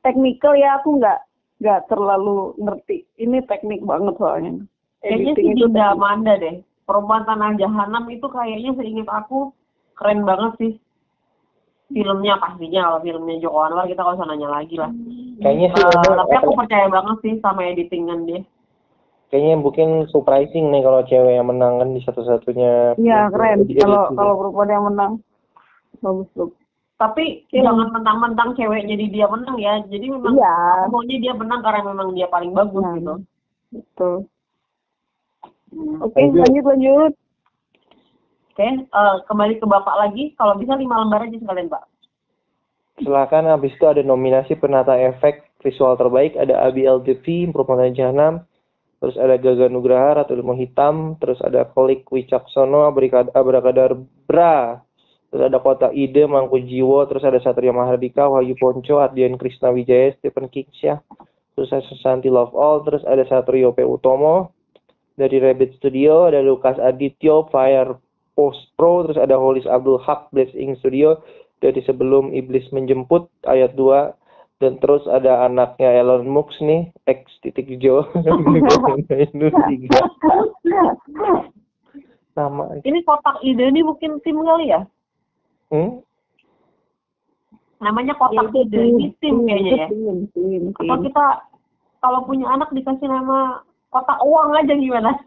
technical 0.02 0.59
ya 0.59 0.83
aku 0.83 0.99
nggak 0.99 1.19
nggak 1.62 1.80
terlalu 1.87 2.57
ngerti. 2.59 3.07
Ini 3.21 3.47
teknik 3.47 3.87
banget 3.87 4.19
soalnya. 4.19 4.59
Kayaknya 5.00 5.33
Editing 5.33 5.47
sih 5.47 5.54
itu 5.54 5.66
Dinda. 5.71 5.95
Amanda 5.95 6.35
deh. 6.37 6.57
Perempuan 6.85 7.23
Tanah 7.23 7.54
Jahanam 7.54 8.04
itu 8.11 8.26
kayaknya 8.26 8.75
seingat 8.75 9.07
aku 9.07 9.54
keren 9.95 10.26
banget 10.26 10.52
sih. 10.59 10.73
Filmnya 11.90 12.38
pastinya 12.38 12.87
kalau 12.87 12.99
filmnya 13.02 13.42
Joko 13.42 13.59
Anwar 13.66 13.87
kita 13.87 14.02
nggak 14.02 14.19
usah 14.19 14.26
nanya 14.26 14.49
lagi 14.50 14.75
lah. 14.78 14.90
Kayaknya 15.42 15.69
sih 15.75 15.83
ini 15.83 16.19
tapi 16.19 16.35
aku 16.38 16.50
percaya 16.59 16.87
banget 16.90 17.16
sih 17.23 17.35
sama 17.38 17.61
editingan 17.71 18.26
dia. 18.26 18.42
Kayaknya 19.31 19.57
mungkin 19.57 19.89
surprising 20.07 20.69
nih 20.69 20.83
kalau 20.83 21.01
cewek 21.03 21.33
yang 21.33 21.47
menang 21.47 21.79
kan 21.79 21.89
di 21.91 22.03
satu-satunya. 22.03 22.95
Iya 22.97 23.31
keren. 23.31 23.65
di- 23.65 23.79
Kalau 23.79 24.11
kalau 24.13 24.35
perempuan 24.37 24.69
yang 24.69 24.85
menang 24.85 25.13
bagus 26.01 26.29
bagus. 26.35 26.59
Tapi 26.97 27.49
Iya. 27.49 27.65
jangan 27.65 27.89
mentang-mentang 27.91 28.53
cewek 28.53 28.85
jadi 28.85 29.05
dia 29.09 29.27
menang 29.27 29.57
ya. 29.57 29.81
Jadi 29.83 30.07
memang 30.07 30.37
Iya. 30.37 30.55
aku 30.83 30.91
maunya 30.93 31.17
dia 31.17 31.33
menang 31.33 31.61
karena 31.63 31.81
memang 31.87 32.09
dia 32.13 32.27
paling 32.27 32.53
bagus 32.53 32.83
Nah, 32.83 32.95
gitu. 32.95 33.15
Betul. 33.71 34.15
Oke 36.01 36.19
Lanjut. 36.19 36.43
lanjut 36.43 36.65
lanjut. 36.67 37.13
Oke, 38.51 38.67
eh, 38.67 39.17
kembali 39.25 39.55
ke 39.57 39.65
Bapak 39.65 39.97
lagi. 39.97 40.35
Kalau 40.35 40.59
bisa 40.59 40.75
lima 40.75 40.99
lembar 40.99 41.25
aja 41.25 41.33
sekalian, 41.33 41.71
Pak. 41.71 41.87
Silakan 42.99 43.49
habis 43.49 43.73
itu 43.73 43.87
ada 43.87 44.03
nominasi 44.03 44.53
penata 44.55 44.93
efek 44.93 45.49
visual 45.61 45.97
terbaik 45.97 46.37
ada 46.37 46.61
Abi 46.61 46.85
LTV 46.85 47.25
Perempuan 47.49 47.95
Jahanam 47.95 48.45
terus 49.00 49.16
ada 49.16 49.40
Gaga 49.40 49.73
Nugraha 49.73 50.23
Ratu 50.23 50.37
Ilmu 50.37 50.54
Hitam. 50.61 51.16
Terus 51.16 51.40
ada 51.40 51.64
Kolik 51.64 52.04
Wicaksono 52.12 52.85
Abrakadabra 52.87 54.85
terus 55.30 55.42
ada 55.47 55.59
Kota 55.62 55.88
Ide 55.95 56.26
Mangku 56.26 56.59
Jiwo 56.59 57.07
terus 57.07 57.23
ada 57.23 57.38
Satria 57.38 57.71
Mahardika 57.71 58.26
Wahyu 58.26 58.59
Ponco 58.59 58.99
Ardian 58.99 59.38
Krishna 59.38 59.71
Wijaya 59.71 60.11
Stephen 60.19 60.50
Kingsya 60.50 60.99
terus 61.61 61.76
ada 61.76 61.85
Susanti 61.92 62.33
Love 62.33 62.57
All. 62.57 62.80
Terus 62.88 63.04
ada 63.04 63.21
Satrio 63.28 63.76
P. 63.76 63.85
Utomo. 63.85 64.57
Dari 65.21 65.37
Rabbit 65.37 65.76
Studio 65.76 66.33
ada 66.33 66.40
Lukas 66.40 66.80
Adityo 66.80 67.52
Fire 67.52 68.00
Post 68.33 68.73
Pro. 68.80 69.04
Terus 69.04 69.21
ada 69.21 69.37
Holis 69.37 69.69
Abdul 69.69 70.00
Haq 70.00 70.33
Blessing 70.33 70.80
Studio. 70.80 71.21
Dari 71.61 71.85
sebelum 71.85 72.33
iblis 72.33 72.64
menjemput 72.73 73.28
ayat 73.45 73.76
2 73.76 74.20
dan 74.61 74.76
terus 74.76 75.00
ada 75.09 75.49
anaknya 75.49 76.05
Elon 76.05 76.29
Musk 76.29 76.61
nih 76.61 76.93
X 77.09 77.25
titik 77.40 77.64
Jo 77.81 78.05
tiga 78.21 78.76
sama 82.37 82.76
Ini 82.85 83.00
kotak 83.09 83.40
ide 83.40 83.73
ini 83.73 83.81
mungkin 83.83 84.21
tim 84.21 84.37
kali 84.38 84.71
ya? 84.71 84.87
hmm? 85.73 86.05
Namanya 87.81 88.14
kotak 88.21 88.52
ide. 88.55 88.79
Ini 88.79 89.11
tim 89.19 89.49
kayaknya 89.49 89.73
ya. 89.75 89.88
Tim, 89.88 90.29
tim, 90.31 90.62
Atau 90.76 90.95
tim. 91.00 91.11
kita 91.11 91.26
kalau 92.05 92.23
punya 92.29 92.47
anak 92.52 92.69
dikasih 92.71 93.09
nama 93.09 93.64
kotak 93.90 94.21
uang 94.23 94.55
aja 94.55 94.76
gimana? 94.76 95.11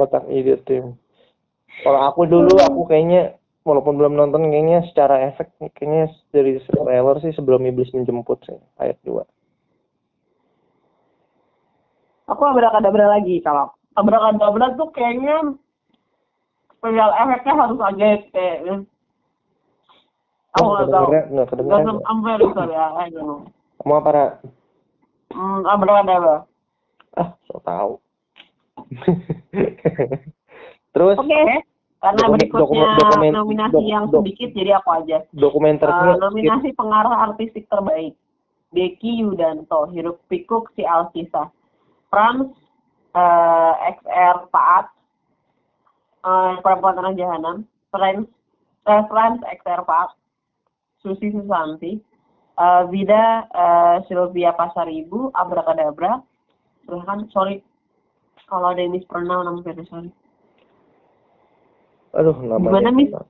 kotak 0.00 0.24
ide 0.32 0.56
tim 0.64 0.96
kalau 1.84 2.00
aku 2.08 2.24
dulu 2.28 2.56
aku 2.60 2.88
kayaknya 2.88 3.39
walaupun 3.62 3.94
belum 3.94 4.14
nonton 4.14 4.48
kayaknya 4.48 4.82
secara 4.86 5.28
efek 5.28 5.52
kayaknya 5.72 6.08
dari 6.30 6.56
trailer 6.60 7.16
sih 7.20 7.32
sebelum 7.32 7.60
iblis 7.62 7.92
menjemput 7.92 8.40
sih 8.42 8.56
ayat 8.76 8.96
2 9.04 9.20
Aku 12.28 12.42
abrakadabra 12.46 13.10
lagi 13.10 13.42
kalau 13.42 13.74
Abrakadabra 13.90 14.78
tuh 14.78 14.86
kayaknya 14.90 15.58
special 16.72 17.10
efeknya 17.12 17.52
harus 17.58 17.80
ajaib 17.82 18.22
kayaknya. 18.30 18.74
Aku 20.52 20.62
Oh, 20.62 20.70
nggak 20.72 20.88
tahu. 20.88 21.06
nggak 21.10 21.46
kedengeran 21.50 21.98
I'm 22.06 22.18
very 22.22 22.46
sorry, 22.54 22.74
I 22.74 23.10
don't 23.10 23.18
know. 23.18 23.40
kamu 23.82 23.94
apa 23.96 24.10
Ra? 24.10 24.26
Hmm, 25.30 25.66
abrakadabra. 25.66 26.46
ah 27.12 27.34
so 27.44 27.58
tahu 27.60 27.98
terus 30.94 31.18
Oke. 31.18 31.42
Karena 32.00 32.16
Dokumen- 32.16 32.32
berikutnya 32.40 32.64
dokumen- 32.64 32.96
dokumen- 32.96 33.34
nominasi 33.36 33.74
dok- 33.76 33.84
yang 33.84 34.04
dok- 34.08 34.24
sedikit, 34.24 34.48
jadi 34.56 34.70
aku 34.80 34.88
aja. 34.90 35.18
dokumenternya 35.30 36.16
Eh, 36.16 36.18
nominasi 36.18 36.68
pengarah 36.72 37.28
artistik 37.28 37.68
terbaik. 37.68 38.16
Deki 38.70 39.20
Yudanto, 39.20 39.84
Hirup 39.90 40.16
Pikuk 40.26 40.72
Si 40.72 40.80
Alkisah. 40.80 41.52
Frans 42.08 42.48
eh, 43.10 43.72
XR 43.90 44.48
Paat, 44.48 44.86
eh, 46.22 46.54
Perempuan 46.58 46.94
Tanah 46.94 47.12
Jahanam. 47.12 47.56
Frans, 47.90 48.24
eh, 48.86 49.02
Frans 49.04 49.42
XR 49.42 49.82
Paat, 49.82 50.14
Susi 50.96 51.28
Susanti. 51.28 52.00
eh, 52.56 52.82
Vida 52.86 53.44
eh, 53.46 53.96
Sylvia 54.04 54.52
Pasaribu, 54.52 55.32
Abrakadabra. 55.32 56.20
Silahkan, 56.82 57.28
sorry. 57.28 57.60
Kalau 58.44 58.68
ada 58.68 58.78
yang 58.78 58.92
mispronoun, 58.92 59.60
very 59.60 59.84
sorry. 59.86 60.08
Aduh 62.10 62.36
namanya 62.42 62.90
Gimana, 62.90 63.22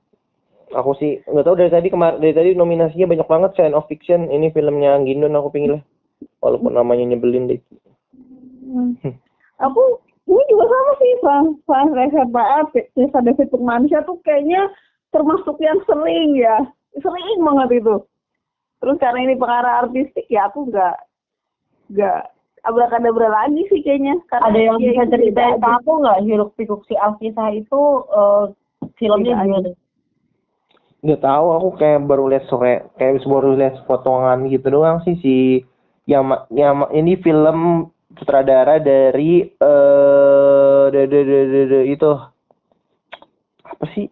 aku 0.73 0.91
sih 0.97 1.19
nggak 1.27 1.45
tahu 1.45 1.55
dari 1.59 1.71
tadi 1.71 1.87
kemar 1.91 2.17
dari 2.17 2.33
tadi 2.33 2.49
nominasinya 2.55 3.11
banyak 3.11 3.27
banget 3.27 3.51
Science 3.55 3.77
of 3.77 3.87
Fiction. 3.91 4.31
Ini 4.31 4.49
filmnya 4.55 4.97
Gindon 5.03 5.37
aku 5.37 5.49
pilih 5.51 5.79
walaupun 6.39 6.73
namanya 6.73 7.13
nyebelin 7.13 7.51
deh. 7.51 7.61
Aku 9.61 9.83
ini 10.25 10.43
juga 10.47 10.65
sama 10.65 10.91
sih 10.97 11.13
Bang. 11.21 11.45
Bang 11.67 11.87
RSPA 11.93 12.59
Desa 12.95 13.19
David 13.19 13.47
Turmansyah 13.51 14.01
tuh 14.07 14.17
kayaknya 14.23 14.71
termasuk 15.11 15.59
yang 15.59 15.79
sering 15.85 16.39
ya. 16.39 16.57
Sering 16.97 17.39
banget 17.43 17.83
itu 17.83 17.95
terus 18.81 18.97
karena 18.97 19.29
ini 19.29 19.37
pengarah 19.37 19.85
artistik 19.85 20.25
ya 20.25 20.49
aku 20.49 20.65
nggak 20.73 20.97
nggak 21.93 22.33
abrakadabra 22.65 23.29
lagi 23.29 23.61
sih 23.69 23.81
kayaknya. 23.85 24.17
Karena 24.29 24.49
Ada 24.49 24.59
yang 24.59 24.77
ya 24.81 25.05
bisa 25.05 25.21
ke 25.33 25.37
aja. 25.37 25.69
aku 25.77 25.91
nggak? 26.01 26.19
Hiruk 26.25 26.51
Pikuk 26.57 26.81
Si 26.89 26.97
Alkisah 26.97 27.49
itu 27.53 27.81
eh, 28.09 28.45
filmnya 28.99 29.35
gimana? 29.43 29.71
nggak 31.01 31.21
tahu 31.25 31.47
aku 31.57 31.69
kayak 31.81 32.05
baru 32.05 32.29
lihat 32.29 32.45
sore 32.45 32.85
kayak 32.93 33.25
baru 33.25 33.57
lihat 33.57 33.81
potongan 33.89 34.45
gitu 34.53 34.69
doang 34.69 35.01
sih 35.01 35.17
si 35.17 35.35
yang 36.05 36.29
yang 36.53 36.85
ini 36.93 37.17
film 37.17 37.89
sutradara 38.17 38.77
dari 38.77 39.49
eh 39.49 40.83
de, 40.93 41.01
de, 41.09 41.19
de, 41.25 41.39
de, 41.47 41.61
de- 41.71 41.87
itu. 41.89 42.11
Apa 43.65 43.85
sih? 43.97 44.05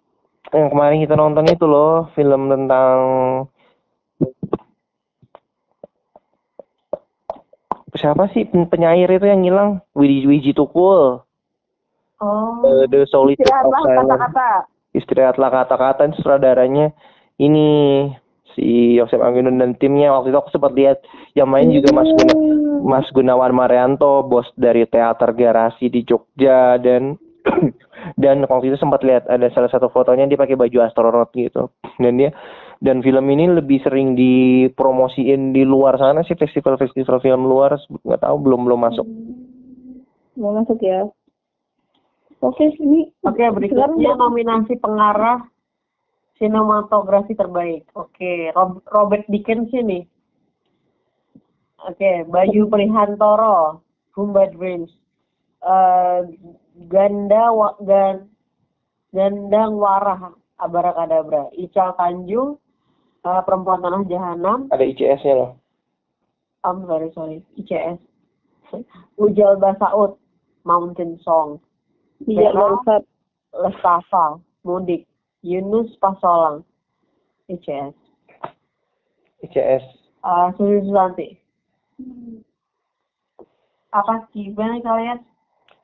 Yang 0.49 0.67
kemarin 0.73 1.03
kita 1.05 1.15
nonton 1.19 1.45
itu 1.45 1.65
loh 1.69 2.09
film 2.17 2.49
tentang 2.49 2.97
siapa 7.93 8.33
sih? 8.33 8.49
Pen- 8.49 8.69
penyair 8.71 9.09
itu 9.13 9.25
yang 9.29 9.45
hilang 9.45 9.69
Wiji 9.93 10.25
Wiji 10.25 10.51
Tukul 10.57 11.21
Oh. 12.19 12.83
Eh, 12.83 12.85
The 12.91 13.07
Solitude 13.07 13.47
of 13.47 13.47
istirahatlah 13.47 13.79
Silence 13.83 14.11
kata-kata. 14.11 14.49
Istirahatlah 14.91 15.49
kata-kata 15.51 16.01
itu 16.11 16.15
sutradaranya. 16.19 16.91
Ini 17.39 17.67
si 18.57 18.99
Yosef 18.99 19.23
Angginun 19.23 19.61
dan 19.61 19.79
timnya 19.79 20.11
waktu 20.11 20.35
itu 20.35 20.39
aku 20.39 20.51
sempat 20.51 20.75
lihat 20.75 20.99
yang 21.39 21.47
main 21.47 21.71
juga 21.71 21.95
Mas 21.95 22.11
Guna, 22.11 22.33
Mas 22.83 23.07
Gunawan 23.15 23.55
Marianto 23.55 24.27
bos 24.27 24.49
dari 24.59 24.83
teater 24.83 25.31
garasi 25.31 25.87
di 25.87 26.03
Jogja 26.03 26.75
dan 26.81 27.15
dan 28.21 28.43
waktu 28.43 28.75
itu 28.75 28.77
sempat 28.81 28.99
lihat 29.07 29.23
ada 29.31 29.47
salah 29.55 29.71
satu 29.71 29.87
fotonya 29.87 30.27
dia 30.27 30.35
pakai 30.35 30.59
baju 30.59 30.83
astronot 30.83 31.31
gitu. 31.31 31.71
Dan 31.95 32.19
dia 32.19 32.35
dan 32.83 32.99
film 32.99 33.23
ini 33.31 33.47
lebih 33.47 33.79
sering 33.83 34.19
dipromosiin 34.19 35.55
di 35.55 35.63
luar 35.63 35.95
sana 35.95 36.27
sih 36.27 36.35
festival-festival 36.35 37.23
film 37.23 37.47
luar 37.47 37.79
nggak 38.03 38.23
tahu 38.23 38.35
belum 38.43 38.67
belum 38.67 38.79
masuk. 38.91 39.07
Mau 40.35 40.55
masuk 40.55 40.79
ya 40.83 41.07
oke 42.39 42.65
ini 42.79 43.11
Oke, 43.19 43.43
berikutnya 43.51 44.15
nominasi 44.15 44.79
pengarah 44.79 45.43
sinematografi 46.39 47.35
terbaik. 47.35 47.83
Oke, 47.93 48.49
Rob- 48.55 48.83
Robert 48.87 49.27
Dickens 49.27 49.67
ini. 49.75 50.07
Oke, 51.83 52.23
Bayu 52.25 52.67
Prihantoro, 52.71 53.83
Humba 54.15 54.47
Dreams. 54.51 54.91
eh, 55.59 56.19
Ganda 56.87 57.51
wa, 57.51 57.75
Gan, 57.83 58.31
Gandang 59.11 59.75
Warah 59.75 60.31
Abarakadabra. 60.57 61.51
Ical 61.53 61.91
Tanjung 61.99 62.55
eh, 63.23 63.41
Perempuan 63.43 63.83
Tanah 63.83 64.03
Jahanam. 64.07 64.71
Ada 64.71 64.83
ICS-nya 64.87 65.33
loh. 65.35 65.51
I'm 66.63 66.83
sorry 66.87 67.07
sorry 67.15 67.39
ICS. 67.55 67.99
Ujal 69.15 69.55
Basaud 69.55 70.19
Mountain 70.63 71.19
Song. 71.23 71.59
Iya, 72.27 72.51
bangsat. 72.51 73.03
Lestafa 73.55 74.39
Mudik. 74.67 75.07
Yunus 75.41 75.95
Pasolang. 76.03 76.67
ICS. 77.47 77.95
ICS. 79.47 79.83
Uh, 80.19 80.51
Susi 80.59 80.83
Susanti. 80.83 81.27
Apa 83.95 84.27
gimana 84.35 84.83
kalian? 84.83 85.19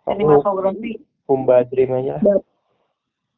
Sinematografi. 0.05 1.01
Pumba 1.25 1.65
Dream 1.71 1.95
aja. 1.95 2.21
lah. 2.21 2.43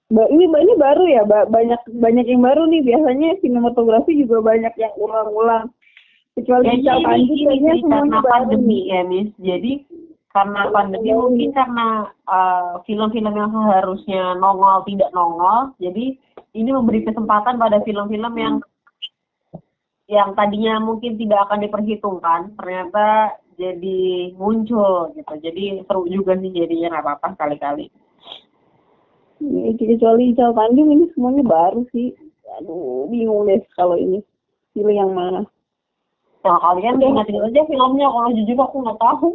Ba- 0.07 0.31
ini 0.31 0.47
ini 0.47 0.73
baru 0.79 1.03
ya, 1.07 1.23
ba- 1.23 1.47
banyak 1.47 1.79
banyak 1.99 2.25
yang 2.27 2.43
baru 2.43 2.67
nih. 2.67 2.83
Biasanya 2.83 3.39
sinematografi 3.39 4.15
juga 4.19 4.43
banyak 4.43 4.73
yang 4.75 4.91
ulang-ulang. 4.99 5.71
Kecuali 6.35 6.83
Ical 6.83 7.01
ini, 7.17 7.49
kayaknya 7.49 7.73
semuanya 7.81 7.81
karena 7.81 8.17
baru 8.21 8.27
pandemi 8.29 8.79
ya, 8.91 9.01
Miss. 9.07 9.29
Jadi 9.41 9.73
karena 10.38 10.70
pandemi 10.70 11.10
mungkin 11.17 11.50
karena 11.50 12.13
uh, 12.29 12.77
film-film 12.86 13.34
yang 13.34 13.50
seharusnya 13.50 14.38
nongol 14.38 14.86
tidak 14.86 15.10
nongol. 15.17 15.74
Jadi 15.82 16.13
ini 16.53 16.70
memberi 16.70 17.01
kesempatan 17.01 17.58
pada 17.58 17.82
film-film 17.82 18.34
yang 18.38 18.62
yang 20.06 20.38
tadinya 20.38 20.77
mungkin 20.77 21.17
tidak 21.17 21.50
akan 21.50 21.65
diperhitungkan 21.65 22.53
ternyata 22.53 23.34
jadi 23.58 24.32
muncul 24.38 25.10
gitu. 25.17 25.34
Jadi 25.41 25.82
seru 25.89 26.06
juga 26.06 26.38
sih 26.38 26.53
jadinya 26.53 26.94
nggak 26.94 27.03
apa-apa 27.03 27.27
sekali-kali. 27.34 27.89
Ini 29.41 29.74
kecuali 29.74 30.34
Ical 30.34 30.53
Tanjung 30.53 30.89
ini 30.94 31.10
semuanya 31.17 31.44
baru 31.46 31.82
sih. 31.89 32.13
Aduh, 32.62 33.10
bingung 33.10 33.50
deh 33.50 33.58
kalau 33.74 33.98
ini. 33.98 34.22
Pilih 34.77 34.94
yang 34.94 35.17
mana. 35.17 35.41
Nah 36.46 36.58
kalian 36.62 37.01
ingatin 37.01 37.41
aja 37.41 37.62
filmnya 37.65 38.06
kalau 38.06 38.29
jujur 38.38 38.58
aku 38.62 38.77
nggak 38.86 39.01
tahu. 39.01 39.29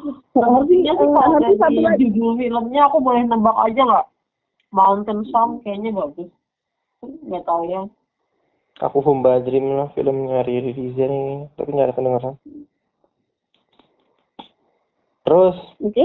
Harus 0.00 0.16
Sepertinya 0.32 0.92
sih 0.96 1.06
kalau 1.12 1.30
harus 1.36 1.56
satu 1.60 1.68
dari 1.76 1.84
lagi. 1.84 2.00
judul 2.08 2.30
filmnya 2.40 2.82
aku 2.88 2.96
boleh 3.04 3.22
nebak 3.28 3.56
aja 3.60 3.82
nggak? 3.84 4.06
Mountain 4.70 5.20
Song 5.28 5.60
kayaknya 5.60 5.90
bagus. 5.92 6.30
Nggak 7.04 7.44
tahu 7.44 7.62
ya. 7.68 7.82
Aku 8.80 9.04
Pumba 9.04 9.44
Dream 9.44 9.76
lah 9.76 9.92
filmnya 9.92 10.40
Riri 10.46 10.72
Riza 10.72 11.04
nih. 11.04 11.52
Tapi 11.58 11.68
nggak 11.68 11.86
ada 11.90 11.96
kedengeran. 11.96 12.34
Terus 15.26 15.56
Oke. 15.84 16.04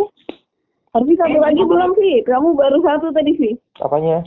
Harus 0.91 1.11
satu 1.19 1.37
lagi 1.39 1.59
belum 1.59 1.91
sih? 1.99 2.23
Kamu 2.23 2.55
baru 2.55 2.79
satu 2.79 3.11
tadi 3.11 3.31
sih. 3.35 3.53
apanya? 3.83 4.23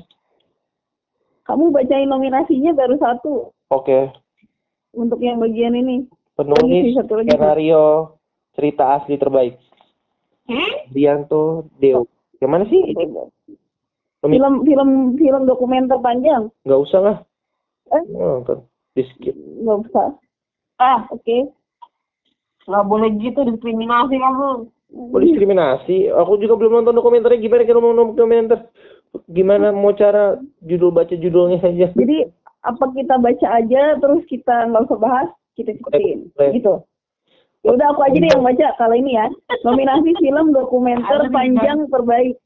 Kamu 1.49 1.73
bacain 1.73 2.09
nominasinya 2.09 2.77
baru 2.77 3.01
satu 3.01 3.57
Oke. 3.73 4.13
untuk 4.93 5.17
yang 5.25 5.41
bagian 5.41 5.73
ini. 5.73 6.05
Lagi 6.37 6.45
Penulis 6.45 6.85
sih, 6.85 6.95
satu 6.95 7.13
lagi. 7.19 7.33
skenario 7.33 8.15
cerita 8.59 8.99
asli 8.99 9.15
terbaik. 9.15 9.55
Hmm? 10.51 10.91
Dianto 10.91 11.71
Deo. 11.79 12.11
Yang 12.43 12.51
mana 12.51 12.65
sih? 12.67 12.83
Ini 12.83 13.07
Nomi- 14.19 14.35
Film 14.35 14.55
film 14.67 14.91
film 15.15 15.43
dokumenter 15.47 16.03
panjang. 16.03 16.51
nggak 16.67 16.83
usah 16.83 17.01
lah. 17.01 17.17
Eh? 17.95 18.03
Oh, 18.19 18.43
nonton. 18.43 18.67
Di 18.99 19.07
skip. 19.15 19.31
Nggak 19.63 19.79
usah. 19.87 20.09
Ah, 20.77 21.07
Oke. 21.15 21.55
nggak 22.67 22.85
boleh 22.85 23.15
gitu 23.17 23.47
diskriminasi 23.47 24.19
kamu. 24.19 24.67
Oh, 24.91 25.21
diskriminasi. 25.23 26.11
Aku 26.11 26.35
juga 26.37 26.59
belum 26.59 26.83
nonton 26.83 26.99
dokumenternya. 26.99 27.39
Gimana 27.39 27.63
kalau 27.63 27.81
mau 27.81 27.95
nonton 27.95 28.19
dokumenter? 28.19 28.59
Gimana 29.31 29.71
mau 29.71 29.95
cara 29.95 30.37
judul 30.61 30.91
baca 30.91 31.15
judulnya 31.15 31.63
aja? 31.63 31.95
Jadi 31.95 32.29
apa 32.61 32.85
kita 32.93 33.17
baca 33.17 33.47
aja 33.55 33.97
terus 33.97 34.21
kita 34.27 34.69
nggak 34.69 34.85
usah 34.85 34.99
bahas, 34.99 35.29
kita 35.55 35.73
ikutin. 35.73 36.29
Boleh. 36.35 36.53
Gitu. 36.59 36.75
Ya 37.67 37.75
udah 37.75 37.91
aku 37.91 38.07
aja 38.07 38.19
deh 38.23 38.31
yang 38.31 38.47
baca 38.47 38.67
kali 38.79 39.03
ini 39.03 39.19
ya. 39.19 39.27
Nominasi 39.67 40.15
film 40.23 40.55
dokumenter 40.55 41.27
panjang 41.35 41.91
terbaik. 41.91 42.39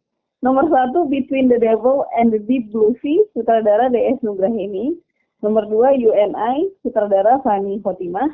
Nomor 0.43 0.67
satu 0.73 1.07
Between 1.07 1.47
the 1.47 1.61
Devil 1.61 2.03
and 2.19 2.35
the 2.35 2.43
Deep 2.43 2.75
Blue 2.75 2.99
Sea, 2.99 3.23
sutradara 3.31 3.93
DS 3.93 4.19
Nugrahini. 4.27 4.99
Nomor 5.39 5.71
dua 5.71 5.95
UNI, 5.95 6.71
sutradara 6.83 7.39
Fani 7.47 7.79
Khotimah. 7.79 8.31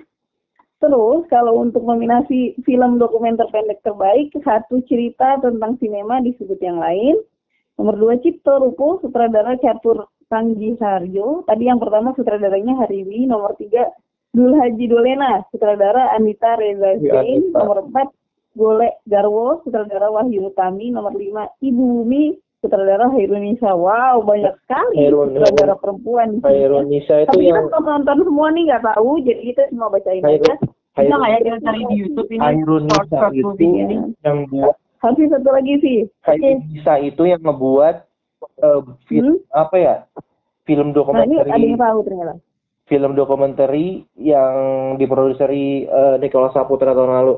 Terus 0.78 1.26
kalau 1.26 1.58
untuk 1.58 1.82
nominasi 1.82 2.54
film 2.62 3.02
dokumenter 3.02 3.50
pendek 3.50 3.82
terbaik, 3.82 4.30
satu 4.40 4.78
cerita 4.86 5.36
tentang 5.42 5.74
sinema 5.82 6.22
disebut 6.22 6.56
yang 6.62 6.78
lain. 6.78 7.18
Nomor 7.76 7.98
dua 7.98 8.14
Cipto 8.22 8.62
Rupo, 8.62 9.02
sutradara 9.02 9.58
Catur 9.58 10.06
Tanggi 10.30 10.78
Sarjo. 10.78 11.42
Tadi 11.44 11.66
yang 11.66 11.82
pertama 11.82 12.14
sutradaranya 12.14 12.78
Hariwi. 12.84 13.26
Nomor 13.26 13.58
tiga 13.58 13.90
Dul 14.28 14.52
Haji 14.54 14.84
Dolena, 14.86 15.40
sutradara 15.48 16.12
Anita 16.12 16.54
Reza 16.54 17.00
Ya, 17.00 17.24
Zain. 17.24 17.48
Nomor 17.50 17.88
empat 17.88 18.08
Golek 18.52 19.00
Garwo, 19.08 19.64
sutradara 19.64 20.12
Wahyu 20.12 20.52
Utami. 20.52 20.92
Nomor 20.92 21.16
lima 21.16 21.48
Ibu 21.58 22.04
Bumi, 22.04 22.36
sutradara 22.60 23.08
Hairunisa. 23.08 23.72
Wow, 23.72 24.20
banyak 24.22 24.52
sekali 24.66 24.94
Hairun- 25.00 25.32
sutradara 25.32 25.74
perempuan. 25.80 26.26
di 26.28 26.38
sini 26.38 26.44
ya. 26.44 26.50
Khairul 26.68 26.84
Nisa 26.86 27.14
itu 27.22 27.30
Tapi 27.32 27.44
yang 27.48 27.66
kita 27.66 27.78
nonton 27.80 28.16
semua 28.20 28.46
nih 28.52 28.62
nggak 28.68 28.84
tahu, 28.84 29.10
jadi 29.24 29.42
kita 29.42 29.62
cuma 29.72 29.86
bacain 29.88 30.22
Khairul 30.22 30.44
aja. 30.44 30.54
Bisa 30.98 31.14
nggak 31.14 31.30
ya 31.30 31.38
kita 31.38 31.58
cari 31.62 31.80
di 31.86 31.94
YouTube 31.96 32.28
ini 32.28 32.42
Hairun 32.42 32.82
short 32.90 33.06
Nisa 33.06 33.16
short 33.16 33.32
itu 33.32 33.46
movie 33.46 33.70
ini? 33.70 33.96
yang 34.26 34.38
buat 34.50 34.74
Harus 34.98 35.30
satu 35.30 35.50
lagi 35.54 35.74
sih. 35.78 35.98
Oke. 36.04 36.26
Khairul 36.26 36.58
Nisa 36.68 36.94
itu 37.00 37.22
yang 37.24 37.40
ngebuat 37.40 37.96
eh, 38.58 38.80
film 39.06 39.34
apa 39.54 39.76
ya? 39.78 39.94
Film 40.66 40.92
Nah 40.92 41.24
ini 41.24 41.40
ada 41.40 41.48
dokumenter 41.48 41.64
yang 41.64 41.80
tahu 41.80 41.98
ternyata. 42.04 42.34
Film 42.88 43.12
dokumenter 43.12 43.68
yang 44.16 44.54
diproduseri 44.96 45.84
eh, 45.84 46.16
Nicholas 46.18 46.52
Saputra 46.52 46.96
tahun 46.96 47.12
lalu. 47.14 47.34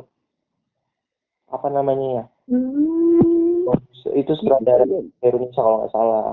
Apa 1.50 1.66
namanya 1.68 2.06
ya? 2.06 2.24
Hmm. 2.48 3.66
Itu 4.10 4.32
sutradara 4.38 4.86
Indonesia 5.20 5.60
kalau 5.60 5.82
nggak 5.82 5.92
salah. 5.92 6.26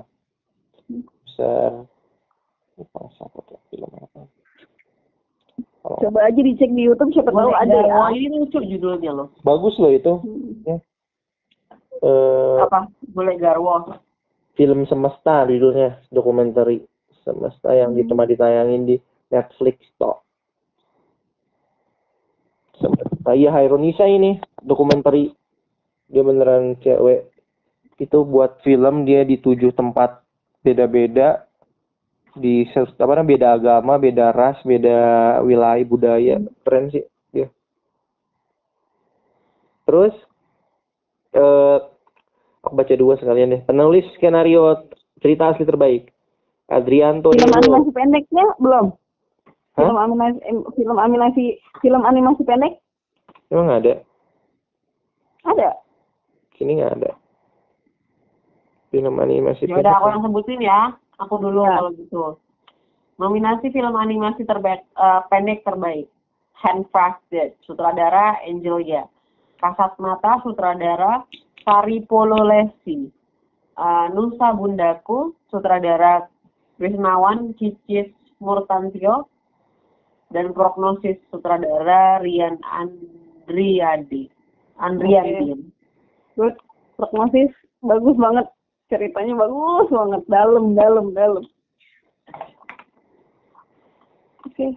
Besar. 1.25 1.71
Nicholas 2.77 3.13
Saputra 3.17 3.57
film 3.69 3.89
apa? 3.97 4.21
Kalau 5.81 5.97
Coba 6.03 6.19
aja 6.27 6.37
dicek 6.37 6.69
di 6.69 6.85
YouTube 6.85 7.11
siapa 7.11 7.33
tahu 7.33 7.51
ada 7.51 7.73
ya. 7.73 7.95
Wah 7.95 8.11
ini 8.13 8.37
lucu 8.37 8.61
judulnya 8.61 9.11
loh. 9.13 9.27
bagus 9.41 9.73
loh 9.81 9.89
itu. 9.89 10.13
Hmm. 10.21 10.77
Eh, 11.97 12.57
Apa? 12.61 12.85
Boleh 13.09 13.41
Garwo. 13.41 13.97
film 14.53 14.85
semesta 14.85 15.45
judulnya 15.45 16.01
dokumenter 16.09 16.65
semesta 17.27 17.75
yang 17.75 17.91
Hmm. 17.91 18.07
cuma 18.07 18.23
ditayangin 18.23 18.87
di 18.87 18.95
Netflix. 19.27 19.83
Semesta. 22.79 23.35
Iya 23.35 23.51
Hairunisa 23.51 24.07
ini 24.07 24.39
dokumenter 24.63 25.35
dia 26.07 26.23
beneran 26.23 26.79
cewek. 26.79 27.27
Itu 27.99 28.23
buat 28.23 28.63
film 28.63 29.03
dia 29.03 29.27
di 29.27 29.35
tujuh 29.35 29.75
tempat. 29.75 30.23
Beda-beda. 30.63 31.43
Di 32.37 32.69
apa 32.77 33.17
namanya 33.17 33.33
beda 33.33 33.47
agama 33.57 33.93
beda 33.97 34.29
ras 34.29 34.61
beda 34.61 34.97
wilayah 35.41 35.83
budaya. 35.83 36.37
Keren 36.61 36.93
sih 36.93 37.03
dia. 37.33 37.49
Terus 39.89 40.13
eh 41.33 41.77
aku 42.61 42.73
baca 42.77 42.93
dua 42.93 43.17
sekalian 43.17 43.57
deh. 43.57 43.61
Penulis 43.65 44.05
skenario 44.13 44.85
cerita 45.17 45.49
asli 45.49 45.65
terbaik 45.65 46.13
Adrianto 46.67 47.31
Film 47.31 47.47
Nero. 47.47 47.59
animasi 47.59 47.89
pendeknya 47.91 48.45
belum. 48.59 48.85
Hah? 49.75 49.79
Film 49.79 49.97
animasi 49.97 50.37
film 50.75 50.97
animasi 50.97 51.43
film 51.79 52.01
animasi 52.03 52.41
pendek 52.43 52.81
emang 53.47 53.71
ada 53.71 54.01
ada. 55.45 55.69
sini 56.57 56.81
nggak 56.81 56.97
ada 56.99 57.11
film 58.89 59.15
animasi 59.15 59.63
Ya 59.63 59.77
udah 59.77 59.93
aku 59.95 60.07
yang 60.09 60.23
sebutin 60.23 60.59
ya. 60.59 60.79
Aku 61.17 61.37
dulu 61.37 61.63
Ya. 61.63 61.77
kalau 61.77 61.91
gitu. 61.93 62.23
Nominasi 63.17 63.69
film 63.69 63.93
animasi 63.93 64.43
terbaik 64.43 64.83
eh, 64.93 65.21
pendek 65.29 65.63
terbaik. 65.63 66.09
Handcrafted, 66.57 67.53
sutradara 67.61 68.41
Angelia. 68.41 69.05
Kasat 69.57 69.97
Mata, 69.97 70.41
sutradara 70.41 71.21
Sari 71.61 72.01
Pololesi. 72.03 73.09
Eh, 73.77 74.05
Nusa 74.11 74.53
Bundaku, 74.53 75.37
sutradara 75.49 76.25
Krisnawan 76.77 77.57
Cicis 77.57 78.13
Murtantio. 78.37 79.27
Dan 80.27 80.51
Prognosis, 80.51 81.15
sutradara 81.31 82.19
Rian 82.19 82.59
Andriadi. 82.67 84.27
Andriadi. 84.75 85.55
Good. 86.35 86.55
Prognosis 86.99 87.51
bagus 87.79 88.19
banget. 88.19 88.47
Ceritanya 88.87 89.35
bagus 89.35 89.87
banget, 89.91 90.21
dalam, 90.27 90.75
dalam, 90.75 91.15
dalam. 91.15 91.43
Oke. 94.47 94.67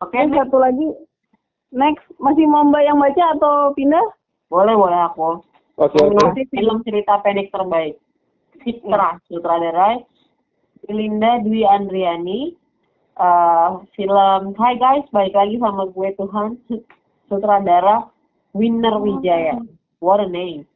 Oke, 0.00 0.16
Yang 0.16 0.28
next. 0.32 0.38
satu 0.44 0.56
lagi. 0.60 0.86
Next, 1.76 2.06
masih 2.20 2.44
mau 2.48 2.64
Mbak 2.64 2.82
yang 2.84 2.98
baca 3.00 3.24
atau 3.36 3.54
pindah? 3.76 4.06
boleh 4.46 4.78
boleh 4.78 5.00
aku. 5.10 5.42
Oke 5.76 5.98
oke. 5.98 6.14
Nominasi 6.14 6.46
film 6.54 6.80
cerita 6.86 7.18
pendek 7.20 7.50
terbaik. 7.50 7.98
Fitra, 8.62 9.18
sutradara 9.28 10.00
Linda 10.84 11.40
Dwi 11.40 11.64
Andriani. 11.64 12.52
Eh, 13.16 13.70
film 13.96 14.52
Hai 14.60 14.76
guys, 14.76 15.08
balik 15.08 15.32
lagi 15.32 15.56
sama 15.56 15.88
gue 15.88 16.08
Tuhan. 16.20 16.60
Sutradara 17.32 18.06
Winner 18.52 19.00
Wijaya. 19.00 19.56
What 20.04 20.20
a 20.20 20.28
name. 20.28 20.68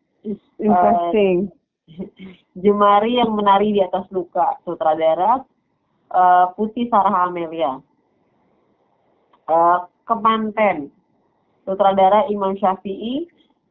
Interesting. 0.56 1.52
Jemari 2.62 3.20
yang 3.20 3.36
menari 3.36 3.76
di 3.76 3.80
atas 3.84 4.08
luka. 4.08 4.56
Sutradara 4.64 5.44
eh, 6.10 6.46
Putih 6.56 6.88
Sarah 6.88 7.28
Amelia. 7.28 7.76
Eh, 9.46 9.78
Kemanten. 10.08 10.88
Sutradara 11.68 12.24
Imam 12.32 12.56
Syafi'i. 12.56 13.28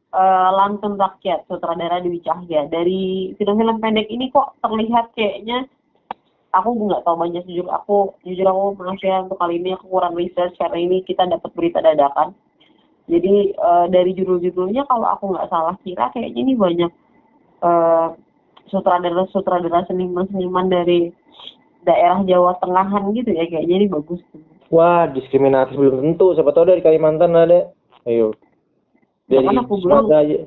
eh, 0.09 0.49
Lantun 0.53 0.93
Rakyat. 0.93 1.49
Sutradara 1.49 2.05
Dewi 2.05 2.21
Cahya. 2.21 2.69
Dari 2.69 3.33
film-film 3.33 3.81
pendek 3.81 4.07
ini 4.13 4.29
kok 4.29 4.61
terlihat 4.61 5.09
kayaknya 5.17 5.65
aku 6.53 6.69
nggak 6.89 7.03
tahu 7.05 7.15
banyak 7.17 7.43
jujur 7.45 7.67
aku 7.69 8.17
jujur 8.25 8.45
aku 8.49 8.77
maaf 8.81 9.01
ya 9.01 9.21
untuk 9.21 9.37
kali 9.37 9.61
ini 9.61 9.77
aku 9.77 9.85
kurang 9.89 10.17
research 10.17 10.57
karena 10.57 10.77
ini 10.81 10.97
kita 11.05 11.25
dapat 11.29 11.51
berita 11.53 11.79
dadakan 11.81 12.33
jadi 13.09 13.53
eh, 13.53 13.85
dari 13.89 14.11
judul-judulnya 14.17 14.85
kalau 14.89 15.07
aku 15.13 15.33
nggak 15.33 15.49
salah 15.49 15.75
kira 15.85 16.09
kayaknya 16.13 16.39
ini 16.41 16.53
banyak 16.57 16.91
eh, 17.61 18.07
sutradara-sutradara 18.69 19.85
seniman-seniman 19.89 20.69
dari 20.69 21.09
daerah 21.85 22.21
Jawa 22.25 22.57
Tengahan 22.61 23.13
gitu 23.13 23.33
ya 23.33 23.45
kayaknya 23.49 23.75
ini 23.85 23.87
bagus 23.89 24.21
Wah, 24.69 25.09
diskriminatif 25.09 25.73
belum 25.73 26.13
tentu. 26.13 26.37
Siapa 26.37 26.53
tahu 26.53 26.69
dari 26.69 26.85
Kalimantan 26.85 27.33
ada. 27.33 27.73
Ayo. 28.05 28.37
Dari. 29.25 29.45
Sumatera 29.65 30.21
aja. 30.21 30.45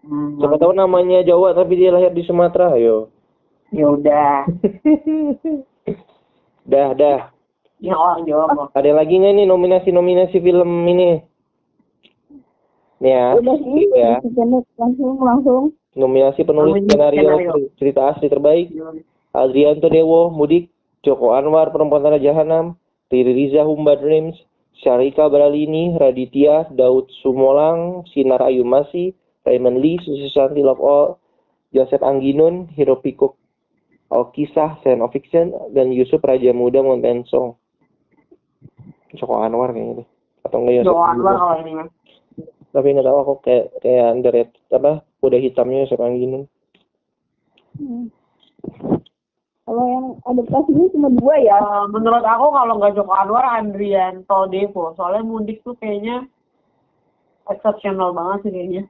hmm, 0.00 0.40
Siapa 0.40 0.56
tahu 0.56 0.72
namanya 0.72 1.20
Jawa 1.20 1.52
tapi 1.52 1.76
dia 1.76 1.92
lahir 1.92 2.08
di 2.16 2.24
Sumatera. 2.24 2.72
Ayo. 2.72 3.12
Ya 3.74 3.86
udah 3.90 4.46
dah, 6.72 6.88
dah. 6.94 7.20
yang 7.82 7.98
orang 7.98 8.24
Jawa 8.24 8.44
kok 8.48 8.68
Ada 8.72 8.90
lagi 8.94 9.18
nggak 9.18 9.34
nih 9.34 9.46
nominasi-nominasi 9.46 10.38
film 10.38 10.70
ini? 10.86 11.20
Nih 13.02 13.12
ya, 13.12 13.26
Udah 13.36 13.56
sih, 13.58 13.84
ya. 13.92 14.14
langsung 14.78 15.20
langsung. 15.20 15.62
Nominasi 15.92 16.40
penulis 16.42 16.80
skenario, 16.80 17.20
skenario. 17.20 17.68
cerita 17.76 18.00
asli 18.10 18.26
terbaik. 18.26 18.72
Adrianto 19.30 19.90
Dewo, 19.90 20.30
Mudik, 20.30 20.70
Joko 21.02 21.34
Anwar, 21.34 21.68
Perempuan 21.68 22.00
Tanah 22.00 22.22
Jahanam, 22.22 22.78
Riri 23.10 23.34
Riza, 23.34 23.62
Humba 23.62 23.98
Dreams, 23.98 24.38
Syarika 24.74 25.26
Bralini, 25.26 25.92
Raditya, 25.94 26.70
Daud 26.72 27.10
Sumolang, 27.20 28.06
Sinar 28.08 28.40
Ayumasi, 28.40 29.12
Raymond 29.42 29.78
Lee, 29.78 30.00
Susi 30.00 30.30
Santi 30.30 30.62
Love 30.62 30.80
All, 30.80 31.18
Joseph 31.70 32.00
Angginun, 32.00 32.70
Hiro 32.72 32.96
Pikuk, 32.96 33.34
Alkisah, 34.14 34.78
Science 34.86 35.02
of 35.02 35.10
Fiction, 35.10 35.50
dan 35.74 35.90
Yusuf 35.90 36.22
Raja 36.22 36.54
Muda 36.54 36.80
Montensong. 36.86 37.58
Joko 39.18 39.42
Anwar 39.42 39.74
kayaknya 39.74 40.02
deh. 40.02 40.08
Atau 40.46 40.58
enggak 40.62 40.74
Yosef 40.82 40.86
Jawa 40.94 41.04
Anwar 41.14 41.34
Angginun. 41.34 41.42
kalau 41.42 41.56
ini 41.62 41.72
mah 41.74 41.88
Tapi 42.74 42.86
nggak 42.90 43.06
tahu 43.06 43.18
aku 43.22 43.34
kayak 43.46 43.66
kayak 43.82 44.06
underrated 44.10 44.62
apa 44.74 44.92
kuda 45.22 45.38
hitamnya 45.38 45.86
Yosef 45.86 46.00
Angginun. 46.02 46.44
Hmm. 47.78 48.06
Kalau 49.64 49.84
yang 49.88 50.06
adaptasinya 50.28 50.86
cuma 50.92 51.08
dua 51.14 51.34
ya. 51.40 51.56
Eh, 51.56 51.86
menurut 51.90 52.24
aku 52.26 52.46
kalau 52.50 52.74
nggak 52.78 52.94
Joko 52.98 53.12
Anwar 53.14 53.46
Andrianto 53.46 54.50
Devo 54.50 54.94
soalnya 54.98 55.22
mudik 55.22 55.62
tuh 55.62 55.74
kayaknya 55.78 56.26
exceptional 57.50 58.10
banget 58.10 58.48
sih 58.48 58.52
kayaknya 58.52 58.82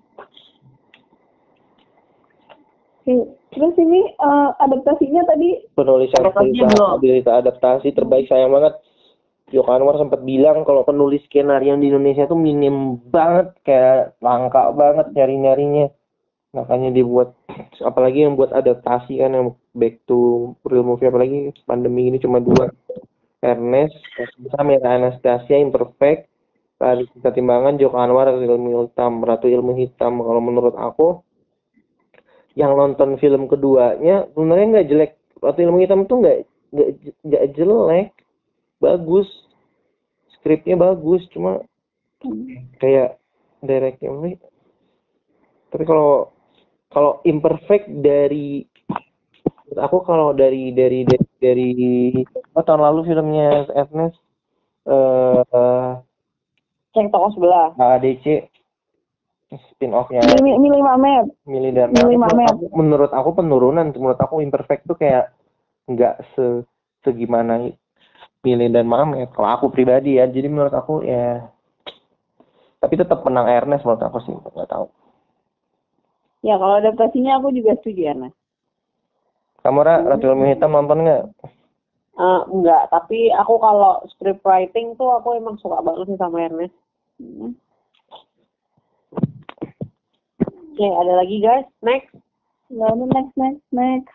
Oke. 3.04 3.36
Terus 3.52 3.76
ini 3.76 4.00
eh, 4.16 4.50
adaptasinya 4.64 5.28
tadi? 5.28 5.60
Penulisan 5.76 6.24
cerita 6.24 6.96
berita 6.96 7.32
adaptasi 7.44 7.92
terbaik 7.92 8.32
sayang 8.32 8.48
banget. 8.48 8.80
Joko 9.52 9.76
Anwar 9.76 10.00
sempat 10.00 10.24
bilang 10.24 10.64
kalau 10.64 10.88
penulis 10.88 11.20
skenario 11.28 11.76
di 11.76 11.92
Indonesia 11.92 12.24
tuh 12.24 12.40
minim 12.40 12.96
banget 13.12 13.52
kayak 13.60 14.16
langka 14.24 14.72
banget 14.72 15.12
nyari 15.12 15.36
nyarinya 15.36 15.86
makanya 16.56 16.88
dibuat 16.96 17.36
apalagi 17.84 18.24
yang 18.24 18.40
buat 18.40 18.56
adaptasi 18.56 19.20
kan 19.20 19.36
yang 19.36 19.52
back 19.76 20.00
to 20.08 20.50
real 20.64 20.80
movie 20.80 21.12
apalagi 21.12 21.52
pandemi 21.68 22.08
ini 22.08 22.16
cuma 22.24 22.40
dua. 22.40 22.72
Ernest 23.44 24.00
sama 24.56 24.80
Anastasia 24.80 25.60
Imperfect 25.60 26.32
Tadi 26.74 27.06
kita 27.06 27.30
timbangan 27.30 27.78
Joko 27.78 27.96
Anwar 28.02 28.34
ilmu 28.34 28.82
hitam 28.82 29.22
Ratu 29.22 29.46
ilmu 29.46 29.78
hitam. 29.78 30.18
Kalau 30.18 30.42
menurut 30.42 30.74
aku 30.74 31.22
yang 32.54 32.74
nonton 32.74 33.18
film 33.18 33.50
keduanya 33.50 34.30
sebenarnya 34.34 34.66
nggak 34.78 34.88
jelek. 34.90 35.12
Ratu 35.42 35.60
ilmu 35.60 35.78
hitam 35.82 36.06
tuh 36.06 36.22
nggak 36.22 36.38
nggak 37.26 37.44
jelek. 37.58 38.10
Bagus. 38.78 39.26
Skripnya 40.38 40.76
bagus 40.76 41.24
cuma 41.32 41.64
kayak 42.80 43.16
directnya 43.64 44.36
tapi 45.74 45.90
kalau 45.90 46.30
kalau 46.94 47.18
imperfect 47.26 47.90
dari 47.98 48.62
aku 49.74 50.06
kalau 50.06 50.30
dari 50.30 50.70
dari 50.70 51.02
dari, 51.02 51.26
dari 51.42 51.72
apa 52.54 52.62
tahun 52.62 52.78
lalu 52.86 53.00
filmnya 53.10 53.66
Ernest 53.74 54.14
eh 54.86 55.92
yang 56.94 57.10
toko 57.10 57.34
sebelah. 57.34 57.74
AADC 57.74 58.53
spin 59.70 59.92
offnya 59.92 60.22
Mamet. 60.82 61.26
Mili 61.44 61.70
dan 61.70 61.90
Milih 61.90 62.18
menurut 62.18 62.32
Mamet. 62.34 62.48
aku, 62.50 62.64
menurut 62.74 63.12
aku 63.12 63.30
penurunan 63.34 63.86
menurut 63.90 64.20
aku 64.20 64.40
imperfect 64.40 64.84
tuh 64.84 64.96
kayak 64.96 65.32
nggak 65.86 66.22
se 66.34 66.64
segimana 67.02 67.68
Mili 68.40 68.68
dan 68.68 68.84
Mamet 68.84 69.32
kalau 69.32 69.48
aku 69.48 69.66
pribadi 69.68 70.16
ya 70.16 70.26
jadi 70.26 70.48
menurut 70.48 70.72
aku 70.72 71.02
ya 71.02 71.48
tapi 72.78 72.94
tetap 72.94 73.24
menang 73.24 73.48
Ernest 73.48 73.82
menurut 73.82 74.02
aku 74.02 74.18
sih 74.22 74.32
nggak 74.32 74.70
tahu 74.70 74.86
Ya 76.44 76.60
kalau 76.60 76.76
adaptasinya 76.76 77.40
aku 77.40 77.56
juga 77.56 77.72
setuju 77.80 78.12
Mas. 78.20 78.36
kamu 79.64 79.80
Ra, 79.80 80.04
Ratu 80.04 80.28
Ilmu 80.28 80.44
Hitam 80.44 80.76
nonton 80.76 81.00
nggak 81.02 81.24
Eh, 82.14 82.40
enggak 82.46 82.94
tapi 82.94 83.26
aku 83.34 83.58
kalau 83.58 83.98
script 84.06 84.44
writing 84.46 84.94
tuh 84.94 85.18
aku 85.18 85.34
emang 85.34 85.58
suka 85.58 85.82
banget 85.82 86.14
sih 86.14 86.18
sama 86.20 86.44
Ernest 86.44 86.76
Hmm. 87.14 87.54
Oke 90.74 90.86
ada 90.90 91.12
lagi 91.22 91.38
guys 91.38 91.70
next 91.78 92.10
Lalu 92.72 93.04
next 93.12 93.34
next 93.36 93.64
next. 93.70 94.14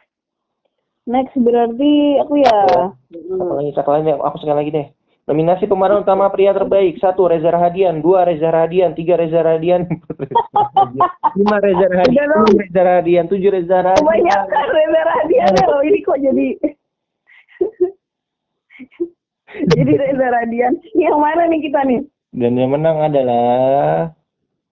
Next 1.10 1.34
berarti 1.38 2.22
aku 2.22 2.34
ya. 2.44 2.58
Satu 3.10 3.54
lagi, 3.56 3.72
satu 3.74 3.90
lagi, 3.94 4.14
aku 4.14 4.38
sekali 4.42 4.58
lagi 4.58 4.72
deh. 4.74 4.88
Nominasi 5.30 5.70
pemeran 5.70 6.02
utama 6.02 6.26
pria 6.34 6.54
terbaik. 6.58 6.98
Satu, 6.98 7.30
Reza 7.30 7.54
Rahadian. 7.54 8.02
Dua, 8.02 8.26
Reza 8.26 8.50
Rahadian. 8.50 8.98
Tiga, 8.98 9.14
Reza 9.14 9.46
Rahadian. 9.46 9.86
Lima, 11.38 11.58
Reza 11.62 11.86
Rahadian. 11.86 12.28
Enam, 12.34 12.50
Reza 12.50 12.82
Rahadian. 12.82 13.26
Tujuh, 13.30 13.50
Reza 13.54 13.78
Rahadian. 13.86 14.02
Kebanyakan 14.02 14.68
Reza 14.74 15.02
Radian 15.06 15.52
ya 15.54 15.66
loh. 15.70 15.82
Ini 15.86 16.00
kok 16.02 16.18
jadi 16.18 16.48
jadi 19.78 19.92
Reza 20.02 20.28
Radian. 20.34 20.74
Yang 20.98 21.18
mana 21.22 21.42
nih 21.46 21.62
kita 21.62 21.80
nih? 21.86 22.02
Dan 22.34 22.58
yang 22.58 22.74
menang 22.74 22.98
adalah... 22.98 24.10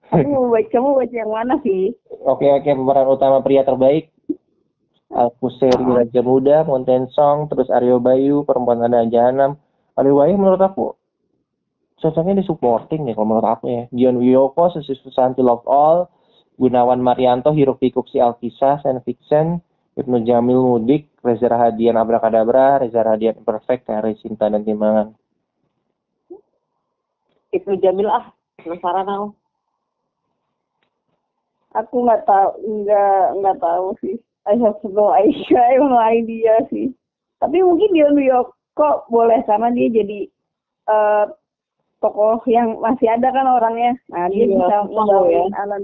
Aku 0.08 0.28
mau 0.28 0.48
baca, 0.48 0.68
kamu 0.72 0.88
baca 1.04 1.14
yang 1.14 1.32
mana 1.32 1.54
sih? 1.60 1.92
Oke, 2.24 2.48
oke. 2.48 2.64
Pemeran 2.64 3.08
utama 3.12 3.44
pria 3.44 3.60
terbaik. 3.60 4.08
Alkuseri 5.08 5.72
Raja 5.84 6.20
Muda, 6.20 6.68
Montensong, 6.68 7.48
terus 7.48 7.72
Aryo 7.72 7.96
Bayu, 7.96 8.44
Perempuan 8.44 8.84
Ada 8.84 9.08
Jahanam. 9.08 9.56
Aryo 9.96 10.20
Bayu 10.20 10.36
menurut 10.36 10.60
aku 10.60 10.96
cocoknya 11.98 12.38
di 12.38 12.44
supporting 12.46 13.02
nih 13.04 13.16
kalau 13.16 13.34
menurut 13.34 13.48
aku 13.48 13.66
ya. 13.68 13.82
Dion 13.90 14.20
Wiyoko, 14.20 14.70
Susi 14.70 14.94
Susanti 15.00 15.42
Love 15.42 15.66
All, 15.66 16.06
Gunawan 16.60 17.02
Marianto, 17.02 17.50
Hiro 17.50 17.74
Pikuk 17.74 18.06
Si 18.12 18.22
Alkisah, 18.22 18.84
Science 18.84 19.02
Fiction, 19.02 19.58
Ibnu 19.98 20.22
Jamil 20.22 20.62
Mudik, 20.62 21.10
Reza 21.24 21.50
Rahadian 21.50 21.98
Abrakadabra, 21.98 22.78
Reza 22.78 23.02
Rahadian 23.02 23.42
Perfect, 23.42 23.90
Kari 23.90 24.14
Cinta 24.22 24.46
dan 24.46 24.62
Timbangan. 24.62 25.16
Ibnu 27.50 27.74
Jamil 27.82 28.12
ah 28.12 28.30
penasaran 28.60 29.08
aku 29.08 29.47
Aku 31.78 32.02
nggak 32.02 32.26
tahu, 32.26 32.50
nggak 32.82 33.24
nggak 33.38 33.58
tahu 33.62 33.86
sih. 34.02 34.16
I 34.48 34.56
have 34.58 34.80
no 34.82 35.12
idea, 35.12 35.58
I 35.60 35.76
have 35.76 35.86
no 35.86 36.00
idea 36.00 36.54
sih. 36.72 36.90
Tapi 37.38 37.62
mungkin 37.62 37.94
Dion 37.94 38.18
Wiyoko 38.18 39.06
boleh 39.12 39.44
karena 39.46 39.70
dia 39.70 39.88
jadi 39.92 40.20
eh 40.88 41.24
tokoh 41.98 42.42
yang 42.46 42.78
masih 42.82 43.10
ada 43.10 43.30
kan 43.30 43.46
orangnya. 43.46 43.94
Nah 44.10 44.26
dia 44.30 44.46
Iya, 44.46 44.50
bisa 44.54 44.66
tahu 44.66 44.84
membawain 44.94 45.52
Alan 45.54 45.82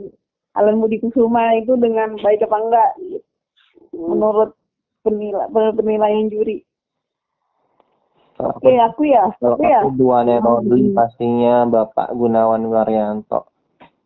Alan 0.54 0.78
Budi 0.78 1.02
Kusuma 1.02 1.54
itu 1.58 1.74
dengan 1.78 2.14
baik 2.22 2.46
apa 2.46 2.56
enggak 2.58 2.90
menurut 3.94 4.54
penila, 5.02 5.46
penilaian 5.50 6.30
juri. 6.30 6.62
Oke, 8.34 8.74
aku 8.82 9.06
ya, 9.06 9.30
aku 9.30 9.62
ya. 9.62 9.86
aku 9.86 9.94
dua 9.94 10.26
Nerodi 10.26 10.90
pastinya 10.90 11.62
Bapak 11.70 12.18
Gunawan 12.18 12.66
Marianto. 12.66 13.53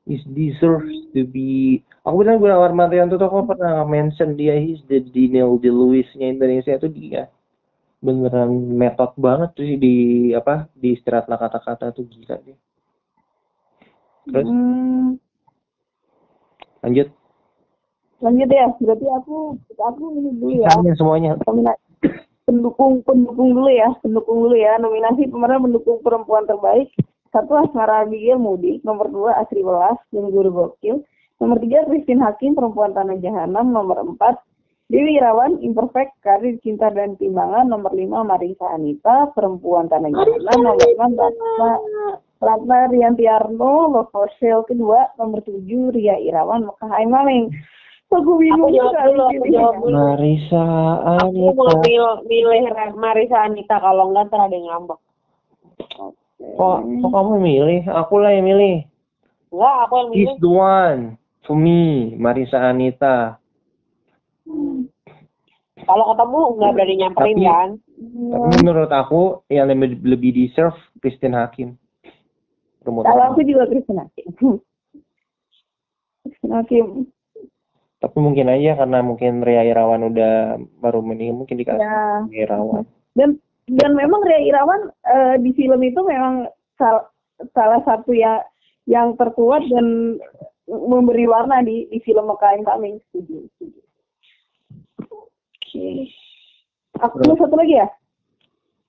Is 0.09 0.25
deserves 0.33 0.97
to 1.13 1.23
be 1.29 1.85
aku 2.03 2.25
bilang 2.25 2.41
Gunawan 2.41 2.73
Martianto 2.73 3.21
tuh 3.21 3.29
aku 3.29 3.53
pernah 3.53 3.85
mention 3.85 4.35
dia 4.35 4.57
he's 4.57 4.81
the 4.89 5.05
Daniel 5.05 5.61
De 5.61 5.69
Lewis-nya 5.69 6.33
Indonesia 6.33 6.81
tuh 6.81 6.89
dia 6.89 7.29
beneran 8.01 8.51
metode 8.73 9.13
banget 9.21 9.51
tuh 9.53 9.69
di 9.77 9.97
apa 10.33 10.67
di 10.73 10.97
istirahat 10.97 11.29
kata-kata 11.29 11.93
tuh 11.93 12.09
gila 12.09 12.41
dia 12.43 12.57
terus 14.25 14.49
Hmm, 14.49 15.17
lanjut 16.83 17.09
lanjut 18.19 18.49
ya. 18.51 18.67
Berarti 18.83 19.07
aku 19.09 19.37
aku 19.79 20.05
ini 20.19 20.31
dulu 20.37 20.63
ya. 20.63 20.71
semuanya 20.95 21.39
Nomina- 21.47 21.79
pendukung 22.49 23.05
pendukung 23.05 23.55
dulu 23.55 23.71
ya, 23.71 23.93
pendukung 24.03 24.49
dulu 24.49 24.57
ya. 24.57 24.75
Nominasi 24.81 25.29
pemeran 25.29 25.63
pendukung 25.63 26.01
perempuan 26.03 26.49
terbaik. 26.49 26.89
Satu 27.29 27.61
Asmara 27.61 28.09
Abigail 28.09 28.41
Mudik, 28.41 28.81
nomor 28.83 29.13
dua 29.13 29.37
Asri 29.45 29.61
Welas 29.61 30.01
dan 30.11 30.33
Guru 30.33 30.49
Gokil, 30.49 31.05
nomor 31.39 31.61
tiga 31.61 31.85
Christine 31.85 32.25
Hakim 32.25 32.57
perempuan 32.57 32.97
tanah 32.97 33.21
jahanam, 33.21 33.69
nomor 33.69 34.01
empat 34.01 34.41
Dewi 34.89 35.21
Irawan 35.21 35.61
Imperfect 35.61 36.17
Karir 36.25 36.57
Cinta 36.65 36.89
dan 36.89 37.21
Timbangan, 37.21 37.69
nomor 37.69 37.93
lima 37.93 38.25
Marisa 38.25 38.73
Anita 38.73 39.29
perempuan 39.37 39.93
tanah 39.93 40.09
jahanam, 40.09 40.57
nomor 40.65 40.89
enam 40.89 41.13
Ratna 41.21 41.71
Ratna 42.41 42.79
Riantiarno 42.89 43.93
Love 43.93 44.09
for 44.09 44.33
Sale 44.41 44.65
kedua, 44.65 45.13
nomor 45.21 45.45
tujuh 45.45 45.93
Ria 45.93 46.17
Irawan. 46.17 46.65
Mekah 46.73 46.89
Hai 46.89 47.05
Maling. 47.05 47.53
Aku 48.09 48.41
bingung 48.41 48.73
Aku 48.73 48.79
jawab 48.81 49.05
dulu, 49.05 49.25
aku 49.29 49.47
jawab 49.53 49.75
dulu. 49.85 49.93
Marisa 49.93 50.65
Aku 51.21 51.53
mau 51.53 51.69
Anita. 51.69 51.85
milih, 51.85 52.17
milih 52.25 52.61
Marisa 52.97 53.39
Anita. 53.45 53.77
Kalau 53.77 54.09
enggak 54.09 54.33
ntar 54.33 54.49
ada 54.49 54.57
yang 54.57 54.65
ngambek. 54.73 54.97
Kok 56.39 56.79
kok 56.81 57.11
kamu 57.11 57.35
milih 57.39 57.83
aku 57.87 58.15
lah 58.17 58.31
yang 58.31 58.47
milih 58.47 58.87
Enggak, 59.49 59.77
aku 59.83 59.95
yang 59.97 60.09
milih. 60.09 60.19
he's 60.25 60.39
the 60.39 60.49
one 60.49 61.03
to 61.43 61.53
me 61.53 61.81
Marisa 62.15 62.63
Anita 62.65 63.39
Kalau 65.79 66.05
ketemu 66.11 66.39
nggak 66.55 66.73
berani 66.73 66.95
nyamperin 66.97 67.35
Tapi- 67.35 67.47
kan? 67.47 67.71
tapi 68.29 68.47
menurut 68.57 68.87
aku 68.89 69.21
yang 69.49 69.67
lebih 69.67 69.99
lebih 70.01 70.31
deserve 70.33 70.75
Christine 70.97 71.35
Hakim 71.35 71.75
Kalau 72.81 73.05
aku. 73.29 73.43
juga 73.43 73.67
Kristen 73.67 73.99
Hakim. 73.99 74.27
Kristen 76.23 76.51
Hakim. 76.53 76.87
tapi 77.99 78.17
mungkin 78.17 78.47
aja 78.47 78.79
karena 78.79 78.99
mungkin 79.01 79.43
Ria 79.43 79.67
Irawan 79.67 80.07
udah 80.07 80.35
baru 80.79 81.03
meninggal 81.03 81.35
mungkin 81.37 81.59
dikasih 81.59 81.83
Ya. 81.83 82.23
Ria 82.25 82.43
Irawan 82.47 82.87
Dan 83.13 83.43
dan 83.77 83.93
memang 83.93 84.25
Ria 84.25 84.41
Irawan 84.49 84.83
eh, 84.89 85.37
di 85.45 85.53
film 85.53 85.81
itu 85.85 86.01
memang 86.01 86.49
sal- 86.81 87.13
salah 87.53 87.85
satu 87.85 88.17
ya 88.17 88.41
yang 88.89 89.13
terkuat 89.21 89.69
dan 89.69 90.17
memberi 90.69 91.29
warna 91.29 91.61
di 91.61 91.85
di 91.93 91.99
film 92.01 92.29
Mekah 92.29 92.61
Coming. 92.65 92.97
Setuju. 93.13 93.37
Oke. 95.05 95.89
Aku 96.99 97.21
satu 97.37 97.55
lagi 97.55 97.79
ya. 97.79 97.89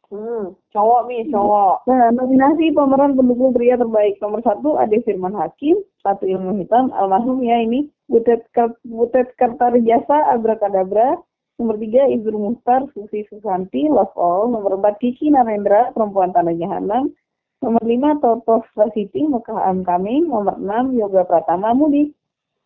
Hmm, 0.09 0.57
cowok 0.73 1.05
nih, 1.05 1.29
cowok. 1.29 1.85
Nah, 1.85 2.09
nominasi 2.09 2.73
pemeran 2.73 3.13
pendukung 3.13 3.53
pria 3.53 3.77
terbaik 3.77 4.17
nomor 4.17 4.41
satu 4.41 4.73
Ade 4.81 5.05
Firman 5.05 5.37
Hakim, 5.37 5.77
satu 6.01 6.25
ilmu 6.25 6.57
hitam, 6.57 6.89
almarhum 6.97 7.45
ya 7.45 7.61
ini, 7.61 7.93
Butet 8.09 8.49
Butet 8.89 9.37
Kartarjasa, 9.37 10.33
Abrakadabra, 10.33 11.13
nomor 11.59 11.75
tiga 11.75 12.07
Ibu 12.07 12.31
Muhtar, 12.39 12.87
Susi 12.95 13.27
Susanti, 13.27 13.91
Love 13.91 14.15
All, 14.15 14.47
nomor 14.47 14.79
empat 14.79 14.95
Kiki 15.03 15.27
Narendra, 15.27 15.91
Perempuan 15.91 16.31
Tanah 16.31 16.55
Jahanam, 16.55 17.11
nomor 17.59 17.83
lima 17.83 18.15
Toto 18.23 18.63
Prasiti, 18.71 19.27
Mekah 19.27 19.67
Am 19.67 19.83
Coming, 19.83 20.31
nomor 20.31 20.55
enam 20.55 20.95
Yoga 20.95 21.27
Pratama 21.27 21.75
Mudi, 21.75 22.15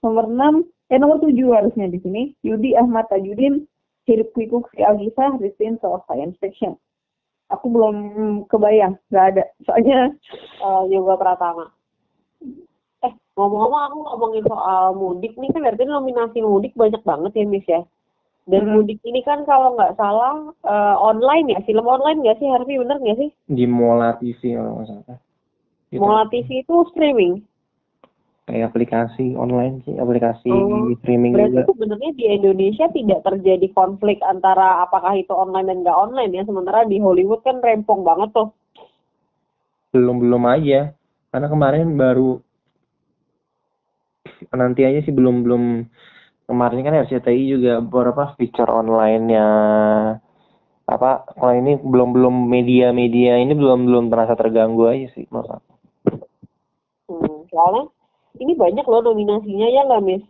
nomor 0.05 0.29
enam 0.29 0.61
eh 0.93 1.01
nomor 1.01 1.17
tujuh 1.25 1.57
harusnya 1.57 1.89
di 1.89 1.97
sini, 2.05 2.37
Yudi 2.45 2.77
Ahmad 2.77 3.09
Tajudin, 3.09 3.65
Hirip 4.05 4.29
Kwikuk 4.37 4.69
Si 4.77 4.85
Algisah, 4.85 5.41
Christine 5.41 5.81
Soal 5.81 6.05
Science 6.05 6.37
Fiction. 6.37 6.77
Aku 7.49 7.73
belum 7.73 7.95
kebayang, 8.45 9.01
nggak 9.09 9.25
ada. 9.33 9.43
Soalnya 9.65 10.13
eh, 10.61 10.83
Yoga 10.93 11.17
Pratama. 11.17 11.65
Eh, 13.03 13.13
ngomong-ngomong 13.33 13.81
aku 13.89 13.97
ngomongin 14.05 14.45
soal 14.45 14.93
mudik 14.93 15.33
nih 15.41 15.49
kan 15.49 15.65
berarti 15.65 15.83
nominasi 15.83 16.39
mudik 16.45 16.77
banyak 16.77 17.01
banget 17.01 17.31
ya 17.33 17.45
Miss 17.49 17.65
ya. 17.65 17.81
Dan 18.43 18.67
Hmm. 18.67 18.73
mudik 18.75 18.99
ini 19.01 19.23
kan 19.23 19.47
kalau 19.47 19.71
nggak 19.73 19.95
salah 19.95 20.51
eh, 20.61 20.95
online 20.99 21.55
ya, 21.55 21.59
film 21.63 21.87
online 21.87 22.19
nggak 22.19 22.37
sih 22.37 22.47
Harvey 22.47 22.75
bener 22.75 22.99
nggak 22.99 23.17
sih? 23.17 23.29
di 23.47 23.63
Mola 23.63 24.19
TV 24.19 24.39
kalau 24.53 24.71
nggak 24.77 24.87
salah 24.89 25.17
Gitu. 25.87 26.01
Mola 26.01 26.25
TV 26.27 26.49
itu 26.59 26.75
streaming. 26.89 27.33
kayak 28.43 28.75
aplikasi 28.75 29.39
online 29.39 29.79
sih 29.87 29.95
aplikasi 29.95 30.51
Oh, 30.51 30.91
streaming 30.99 31.31
Berarti 31.31 31.55
juga 31.55 31.71
sebenarnya 31.71 32.11
di 32.11 32.25
Indonesia 32.27 32.85
tidak 32.91 33.23
terjadi 33.23 33.67
konflik 33.71 34.19
antara 34.19 34.83
apakah 34.83 35.15
itu 35.15 35.31
online 35.31 35.71
dan 35.71 35.77
nggak 35.79 35.95
online 35.95 36.31
ya. 36.35 36.43
Sementara 36.43 36.83
di 36.83 36.99
Hollywood 36.99 37.39
kan 37.39 37.63
rempong 37.63 38.03
banget 38.03 38.35
tuh. 38.35 38.51
belum 39.89 40.19
belum 40.19 40.43
aja 40.49 40.91
karena 41.29 41.47
kemarin 41.47 41.87
baru 41.93 42.41
nanti 44.51 44.83
aja 44.83 44.99
sih 45.01 45.13
belum 45.13 45.45
belum 45.45 45.63
kemarin 46.53 46.85
kan 46.85 47.01
RCTI 47.09 47.43
juga 47.49 47.81
beberapa 47.81 48.37
feature 48.37 48.69
online 48.69 49.23
nya 49.25 49.47
apa 50.85 51.25
kalau 51.33 51.57
ini 51.57 51.81
belum 51.81 52.13
belum 52.13 52.35
media-media 52.45 53.41
ini 53.41 53.57
belum 53.57 53.89
belum 53.89 54.05
terasa 54.13 54.37
terganggu 54.37 54.85
aja 54.85 55.09
sih 55.17 55.25
menurut 55.33 55.57
aku. 55.57 55.73
Hmm, 57.09 57.37
soalnya 57.49 57.89
ini 58.37 58.53
banyak 58.53 58.85
loh 58.85 59.01
nominasinya 59.01 59.67
ya 59.73 59.81
nggak 59.89 60.03
Miss? 60.05 60.23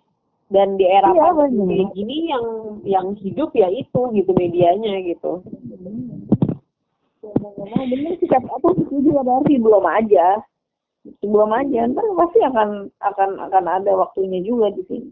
Dan 0.47 0.77
di 0.77 0.85
era 0.85 1.09
Iya, 1.09 1.33
pandemi 1.33 1.81
gini 1.97 2.29
yang 2.29 2.45
yang 2.85 3.07
hidup 3.17 3.51
ya 3.57 3.67
itu 3.73 3.99
gitu 4.13 4.31
medianya 4.37 5.01
gitu. 5.01 5.41
Nah, 7.23 7.83
bener 7.89 8.13
sih 8.21 8.29
aku 8.29 8.69
setuju 8.77 9.09
sih 9.49 9.57
belum 9.57 9.85
aja. 9.89 10.39
Belum 11.19 11.51
aja, 11.51 11.83
ntar 11.91 12.05
pasti 12.15 12.39
akan 12.39 12.87
akan 13.01 13.29
akan 13.49 13.65
ada 13.67 13.91
waktunya 13.91 14.39
juga 14.39 14.71
di 14.71 14.83
sini. 14.87 15.11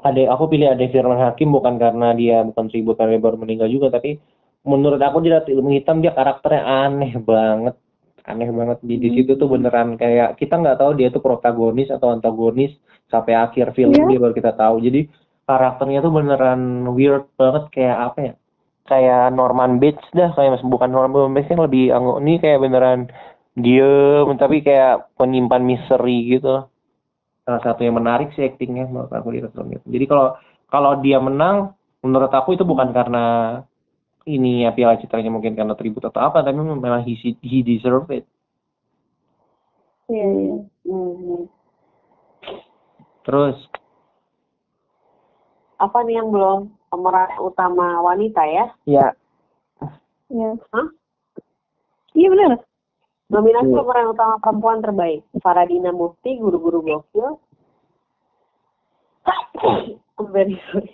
Ade, 0.00 0.24
aku 0.24 0.48
pilih 0.48 0.72
Ade 0.72 0.88
Firman 0.88 1.20
Hakim 1.20 1.52
bukan 1.52 1.76
karena 1.76 2.16
dia 2.16 2.40
bukan 2.40 2.72
tribut 2.72 2.96
karena 2.96 3.16
dia 3.16 3.22
baru 3.22 3.36
meninggal 3.36 3.68
juga, 3.68 3.92
tapi 3.92 4.16
menurut 4.64 5.00
aku 5.00 5.20
dia 5.20 5.44
ilmu 5.44 5.72
hitam 5.76 6.00
dia 6.00 6.12
karakternya 6.16 6.62
aneh 6.64 7.12
banget, 7.20 7.76
aneh 8.24 8.48
banget 8.48 8.78
di 8.80 8.96
di 8.96 9.08
situ 9.12 9.36
tuh 9.36 9.48
beneran 9.48 10.00
kayak 10.00 10.40
kita 10.40 10.56
nggak 10.56 10.80
tahu 10.80 10.96
dia 10.96 11.08
tuh 11.12 11.20
protagonis 11.20 11.92
atau 11.92 12.12
antagonis 12.12 12.72
sampai 13.12 13.36
akhir 13.36 13.76
film 13.76 13.92
Iya. 13.92 14.16
dia 14.16 14.20
baru 14.24 14.34
kita 14.36 14.52
tahu. 14.56 14.80
Jadi 14.80 15.00
karakternya 15.44 16.00
tuh 16.00 16.12
beneran 16.14 16.60
weird 16.96 17.28
banget 17.36 17.68
kayak 17.74 17.98
apa 18.12 18.18
ya? 18.20 18.32
Kayak 18.88 19.36
Norman 19.36 19.76
Bates 19.78 20.08
dah, 20.16 20.32
kayak 20.32 20.58
mas 20.58 20.64
bukan 20.64 20.90
Norman 20.90 21.36
Bates 21.36 21.52
yang 21.52 21.62
lebih 21.62 21.92
anggun 21.92 22.24
ini 22.24 22.34
kayak 22.40 22.58
beneran 22.64 23.00
diem 23.58 24.26
tapi 24.38 24.62
kayak 24.62 25.10
penyimpan 25.18 25.62
misteri 25.66 26.38
gitu 26.38 26.64
salah 27.50 27.62
satu 27.66 27.82
yang 27.82 27.98
menarik 27.98 28.30
sih 28.38 28.46
aktingnya 28.46 28.86
menurut 28.86 29.10
aku 29.10 29.34
di 29.34 29.42
film 29.42 29.74
itu. 29.74 29.86
Jadi 29.90 30.04
kalau 30.06 30.38
kalau 30.70 31.02
dia 31.02 31.18
menang, 31.18 31.74
menurut 31.98 32.30
aku 32.30 32.54
itu 32.54 32.62
bukan 32.62 32.94
karena 32.94 33.58
ini 34.22 34.62
ya 34.62 34.70
piala 34.70 35.02
citranya 35.02 35.34
mungkin 35.34 35.58
karena 35.58 35.74
tribut 35.74 36.06
atau 36.06 36.22
apa, 36.22 36.46
tapi 36.46 36.54
memang 36.54 37.02
he, 37.02 37.18
he 37.42 37.58
deserve 37.66 38.06
it. 38.14 38.22
Iya, 40.06 40.26
iya. 40.30 40.56
Hmm. 40.86 41.50
Terus 43.26 43.58
Apa 45.80 46.04
nih 46.04 46.20
yang 46.20 46.28
belum 46.28 46.70
pemeran 46.92 47.40
utama 47.40 48.04
wanita 48.04 48.44
ya? 48.44 48.66
ya 48.84 49.08
Iya. 50.30 50.50
Hah? 50.70 50.86
Iya 52.14 52.28
benar. 52.30 52.69
Nominasi 53.30 53.70
Iya. 53.70 53.78
pemeran 53.78 54.06
utama 54.10 54.34
perempuan 54.42 54.82
terbaik 54.82 55.22
Faradina 55.38 55.90
Mufti, 55.90 56.34
guru-guru 56.36 56.82
gokil. 56.82 57.38
I'm 60.18 60.26
very 60.30 60.58
sorry. 60.66 60.90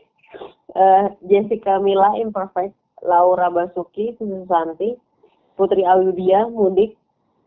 Eh, 0.71 1.05
Jessica 1.25 1.81
Mila 1.81 2.13
Imperfect, 2.15 2.77
Laura 3.01 3.49
Basuki, 3.49 4.13
Susu 4.15 4.45
Santi, 4.45 4.93
Putri 5.57 5.83
Ayudia, 5.83 6.45
Mudik, 6.47 6.93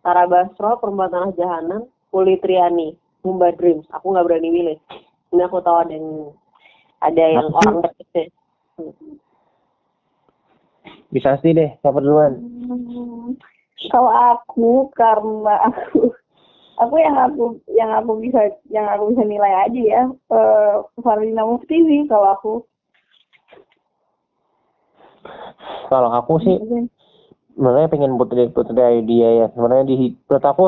Tara 0.02 0.26
Basro, 0.26 0.82
Perempuan 0.82 1.14
Tanah 1.14 1.32
Jahanam, 1.38 1.86
Uli 2.10 2.42
Triani, 2.42 2.98
Mumba 3.22 3.54
Dreams. 3.54 3.86
Aku 3.92 4.10
nggak 4.10 4.26
berani 4.26 4.50
milih. 4.50 4.78
Ini 5.30 5.46
aku 5.46 5.62
tahu 5.62 5.78
ada 5.78 5.94
yang 5.94 6.34
ada 7.00 7.24
yang 7.30 7.46
Aku- 7.46 7.58
orang 7.62 7.76
deketnya. 7.86 8.24
bisa 11.10 11.38
sih 11.38 11.52
deh, 11.52 11.70
siapa 11.80 12.00
duluan? 12.00 12.34
Hmm, 12.38 13.34
Kalau 13.88 14.12
aku 14.12 14.92
karena 14.92 15.56
aku 15.72 16.12
aku 16.80 16.96
yang 17.00 17.16
aku 17.16 17.44
yang 17.72 17.92
aku 17.96 18.20
bisa 18.20 18.52
yang 18.68 18.88
aku 18.92 19.16
bisa 19.16 19.24
nilai 19.24 19.68
aja 19.68 19.80
ya 19.80 20.02
eh 20.12 20.74
Farina 21.00 21.48
Mufti 21.48 21.80
sih 21.88 22.04
kalau 22.12 22.28
aku. 22.36 22.54
Kalau 25.88 26.12
aku 26.12 26.44
sih 26.44 26.60
sebenarnya 27.56 27.88
pengen 27.88 28.20
putri 28.20 28.52
putri 28.52 29.04
dia 29.08 29.30
ya. 29.44 29.46
Sebenarnya 29.56 29.86
di 29.88 30.16
menurut 30.28 30.44
aku 30.44 30.66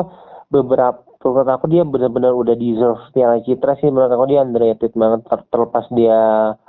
beberapa 0.48 1.00
menurut 1.22 1.50
aku 1.54 1.64
dia 1.70 1.86
benar-benar 1.86 2.32
udah 2.34 2.56
deserve 2.56 3.00
Piala 3.12 3.44
Citra 3.44 3.76
sih. 3.76 3.92
Menurut 3.92 4.12
aku 4.12 4.24
dia 4.28 4.40
underrated 4.40 4.92
banget 4.96 5.20
ter- 5.28 5.48
terlepas 5.52 5.86
dia 5.92 6.18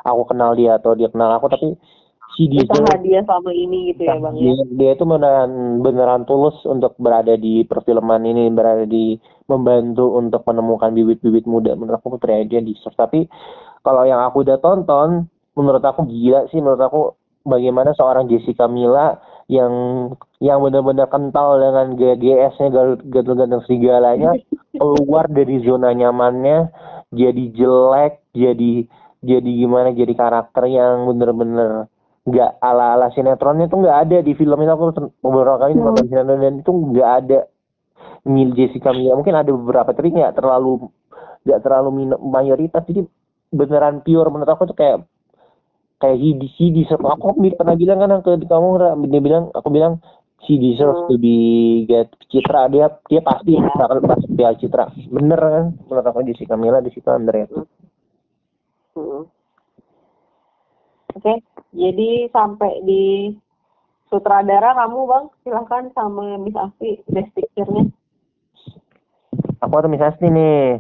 aku 0.04 0.28
kenal 0.28 0.60
dia 0.60 0.76
atau 0.76 0.92
dia 0.96 1.08
kenal 1.08 1.32
aku. 1.36 1.48
Tapi 1.52 1.76
si 2.34 2.50
deserve 2.50 2.86
Usaha 2.86 2.98
dia 3.02 3.22
sama 3.26 3.52
ini 3.54 3.94
gitu 3.94 4.10
ya 4.10 4.18
bang 4.18 4.34
ya. 4.36 4.42
dia, 4.42 4.56
dia 4.74 4.92
itu 4.98 5.06
beneran 5.06 5.82
beneran 5.86 6.24
tulus 6.26 6.58
untuk 6.66 6.98
berada 6.98 7.38
di 7.38 7.62
perfilman 7.66 8.26
ini 8.26 8.50
berada 8.50 8.90
di 8.90 9.18
membantu 9.46 10.18
untuk 10.18 10.42
menemukan 10.48 10.96
bibit-bibit 10.96 11.46
muda. 11.46 11.78
Menurut 11.78 12.00
aku 12.02 12.18
putri 12.18 12.48
dia 12.50 12.64
deserve 12.64 12.98
tapi 12.98 13.20
kalau 13.84 14.08
yang 14.08 14.24
aku 14.24 14.42
udah 14.42 14.58
tonton 14.64 15.30
menurut 15.54 15.84
aku 15.84 16.10
gila 16.10 16.50
sih. 16.50 16.58
Menurut 16.58 16.82
aku 16.82 17.02
bagaimana 17.46 17.92
seorang 17.94 18.32
Jessica 18.32 18.66
Mila 18.66 19.20
yang 19.52 19.74
yang 20.40 20.64
benar-benar 20.64 21.12
kental 21.12 21.60
dengan 21.60 22.00
GGS-nya 22.00 22.68
ganteng-ganteng 23.12 23.64
serigalanya 23.68 24.32
keluar 24.80 25.28
dari 25.28 25.60
zona 25.68 25.92
nyamannya 25.92 26.72
jadi 27.12 27.44
jelek 27.52 28.24
jadi 28.32 28.88
jadi 29.24 29.50
gimana 29.52 29.92
jadi 29.92 30.16
karakter 30.16 30.64
yang 30.72 31.08
bener-bener 31.12 31.92
nggak 32.24 32.52
ala-ala 32.64 33.12
sinetronnya 33.12 33.68
tuh 33.68 33.84
nggak 33.84 33.98
ada 34.08 34.18
di 34.24 34.32
film 34.34 34.56
ini. 34.58 34.72
Aku 34.72 34.96
beberapa 35.20 35.60
kali 35.60 35.76
Hmm. 35.76 35.84
nonton 35.92 36.08
sinetron 36.08 36.40
dan 36.40 36.56
itu 36.60 36.72
nggak 36.72 37.10
ada. 37.20 37.40
Mil 38.24 38.56
Jessica 38.56 38.96
Mila 38.96 39.20
mungkin 39.20 39.36
ada 39.36 39.52
beberapa 39.52 39.92
tapi 39.92 40.12
nggak 40.12 40.40
terlalu 40.40 40.88
nggak 41.44 41.60
terlalu 41.60 41.90
mayoritas. 42.24 42.84
Jadi 42.88 43.04
beneran 43.52 44.00
pure. 44.00 44.32
Menurut 44.32 44.48
aku 44.50 44.72
tuh 44.72 44.78
kayak 44.78 45.04
kayak 46.00 46.18
he, 46.20 46.36
he 46.56 46.72
deserve 46.72 47.04
aku 47.04 47.36
pernah 47.36 47.76
bilang 47.76 48.00
kan 48.00 48.20
ke 48.24 48.48
kamu 48.48 48.68
dia 49.08 49.22
bilang 49.24 49.52
aku 49.52 49.68
bilang 49.72 50.00
she 50.44 50.56
deserves 50.56 51.04
Hmm. 51.04 51.10
to 51.12 51.16
be 51.20 51.36
get 51.88 52.08
Citra. 52.28 52.72
Dia 52.72 52.88
dia 53.08 53.20
pasti 53.20 53.56
bakal 53.56 54.00
pasti 54.04 54.28
Piala 54.32 54.56
Citra. 54.56 54.88
Bener 55.12 55.40
kan? 55.40 55.66
Menurut 55.88 56.08
aku 56.08 56.24
Jessica 56.24 56.56
Mila 56.56 56.80
di 56.80 56.92
situ 56.92 57.08
underrated 57.08 57.68
Hmm. 58.94 59.28
Oke, 61.14 61.34
jadi 61.78 62.28
sampai 62.34 62.82
di 62.86 63.34
sutradara 64.14 64.78
kamu 64.78 65.10
bang, 65.10 65.26
silahkan 65.42 65.84
sama 65.98 66.38
Miss 66.38 66.54
Afi 66.54 67.02
best 67.10 67.34
picture-nya. 67.34 67.90
aku 69.64 69.74
atau 69.80 69.90
Miss 69.90 70.04
Asti 70.04 70.28
nih. 70.28 70.78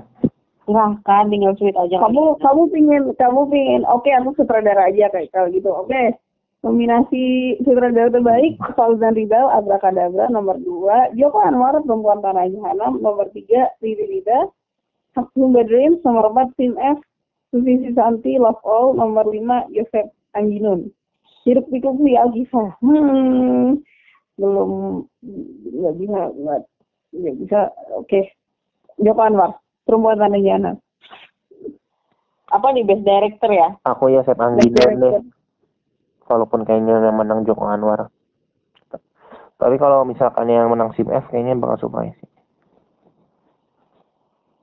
Silahkan 0.63 1.27
tinggal 1.27 1.55
tweet 1.57 1.75
aja. 1.75 1.97
kamu 1.97 2.37
kamu 2.39 2.61
pingin 2.71 3.03
kamu 3.17 3.41
pingin. 3.49 3.81
Oke 3.89 4.11
aku 4.13 4.35
sutradara 4.37 4.91
aja 4.91 5.09
kayak 5.11 5.31
kalau 5.31 5.49
gitu. 5.51 5.71
Oke 5.71 6.15
nominasi 6.63 7.55
sutradara 7.67 8.07
terbaik 8.07 8.55
Fauzan 8.75 9.15
Rizal 9.15 9.51
Abrakadabra 9.51 10.31
nomor 10.31 10.55
dua. 10.63 11.11
Joko 11.15 11.43
Anwar 11.43 11.75
Perempuan 11.83 12.23
Tanah 12.23 12.47
Jahanam 12.47 12.99
nomor 13.03 13.27
tiga 13.35 13.71
Riri 13.83 14.19
Rida. 14.19 14.47
Humba 15.13 15.61
Dreams 15.67 16.01
nomor 16.07 16.31
empat 16.31 16.55
Tim 16.55 16.73
F. 16.79 16.99
Susi 17.51 17.85
Susanti 17.85 18.39
Love 18.39 18.63
All 18.65 18.97
nomor 18.97 19.27
lima 19.29 19.67
Yosef 19.69 20.09
Anginun 20.35 20.89
Hiruk 21.43 21.67
pikuk 21.69 21.99
si 22.01 22.15
Alkisah 22.15 22.69
hmm. 22.81 23.81
Belum 24.39 24.69
nggak 25.73 25.93
bisa 25.97 26.21
nggak 26.33 26.61
nggak 27.13 27.35
bisa 27.41 27.59
oke 27.93 28.21
Joko 29.01 29.21
Anwar 29.21 29.51
Perempuan 29.85 30.17
Tanah 30.17 30.41
Jahanam 30.41 30.75
Apa 32.53 32.69
nih 32.69 32.85
best 32.85 33.01
director 33.01 33.49
ya? 33.49 33.73
aku 33.81 34.13
ya 34.13 34.21
Sep 34.25 34.37
Anggino 34.37 34.85
deh 35.01 35.21
walaupun 36.27 36.63
kayaknya 36.63 37.03
yang 37.03 37.17
menang 37.19 37.43
Joko 37.43 37.67
Anwar. 37.67 38.07
Tapi 39.59 39.75
kalau 39.79 40.03
misalkan 40.03 40.49
yang 40.51 40.67
menang 40.67 40.91
Sim 40.97 41.07
F 41.07 41.29
kayaknya 41.31 41.55
bakal 41.55 41.87
Supaya 41.87 42.11
sih. 42.19 42.29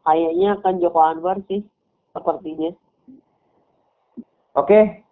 Kayaknya 0.05 0.51
kan 0.61 0.75
Joko 0.83 1.01
Anwar 1.01 1.39
sih 1.47 1.63
sepertinya. 2.11 2.75
oke 4.59 5.07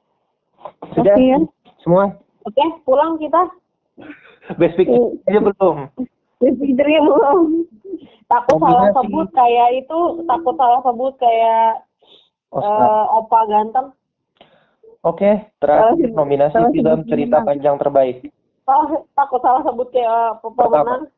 sudah 0.92 1.14
Oke, 1.14 1.24
ya. 1.24 1.38
semua 1.80 2.04
Oke, 2.42 2.64
pulang 2.82 3.16
kita. 3.16 3.42
best 4.56 4.74
picture 4.74 5.18
aja 5.24 5.40
belum 5.42 5.90
Speakernya 6.38 7.00
belum. 7.02 7.66
Takut 8.24 8.60
salah 8.60 8.86
Nominasi. 8.86 8.96
sebut 9.00 9.26
kayak 9.32 9.68
itu, 9.74 9.98
takut 10.22 10.54
salah 10.54 10.80
sebut 10.80 11.12
kayak 11.18 11.82
Oscar 12.48 12.78
eh, 12.78 13.04
opa 13.10 13.40
ganteng. 13.44 13.86
Oke, 15.00 15.30
terakhir 15.58 15.98
Salah- 15.98 16.14
nominasi 16.14 16.54
salah 16.54 16.70
film 16.70 16.98
cerita 17.06 17.36
panjang 17.42 17.74
terbaik. 17.74 18.16
Ah, 18.64 18.84
takut 19.14 19.40
salah 19.40 19.64
sebut 19.64 19.88
kayak 19.88 20.38
uh, 20.38 20.52
pemenang. 20.54 21.08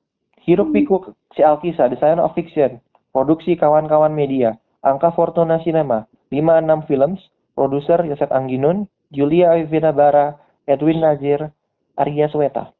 Hiruk 0.41 0.71
Pikuk 0.71 1.03
si 1.31 1.43
Alkisah, 1.43 1.91
The 1.91 1.99
Science 1.99 2.23
of 2.23 2.33
Fiction, 2.33 2.81
produksi 3.11 3.55
kawan-kawan 3.55 4.11
media, 4.11 4.55
angka 4.81 5.13
Fortuna 5.13 5.61
Cinema, 5.61 6.09
56 6.31 6.89
Films, 6.89 7.21
produser 7.53 8.01
Yosef 8.03 8.31
Angginun, 8.31 8.89
Julia 9.11 9.59
Evina 9.59 9.91
Bara, 9.91 10.39
Edwin 10.71 11.03
Nazir, 11.03 11.51
Arya 11.99 12.31
Sweta. 12.31 12.71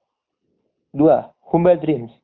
2. 0.95 1.03
Humba 1.51 1.75
Dreams, 1.75 2.15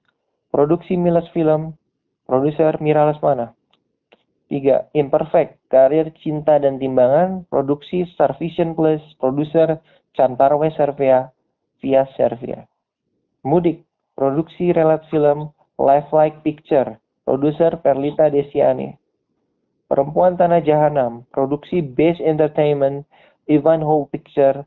produksi 0.55 0.95
Milas 0.95 1.27
Film, 1.35 1.75
produser 2.23 2.79
Mira 2.79 3.11
Lesmana. 3.11 3.59
3. 4.47 4.95
Imperfect, 4.95 5.59
karir 5.67 6.15
cinta 6.23 6.55
dan 6.63 6.79
timbangan, 6.79 7.51
produksi 7.51 8.07
Star 8.15 8.39
Vision 8.39 8.79
Plus, 8.79 9.03
produser 9.19 9.83
Chantarwe 10.15 10.71
Servia, 10.79 11.35
via 11.83 12.07
Servia. 12.15 12.71
Mudik, 13.43 13.83
produksi 14.15 14.71
Relat 14.71 15.03
Film, 15.11 15.51
Lifelike 15.83 16.47
Picture, 16.47 17.03
produser 17.27 17.83
Perlita 17.83 18.31
Desiani. 18.31 18.95
Perempuan 19.91 20.39
Tanah 20.39 20.63
Jahanam, 20.63 21.27
produksi 21.35 21.83
Base 21.83 22.23
Entertainment, 22.23 23.03
Ivanhoe 23.49 24.07
Picture, 24.11 24.67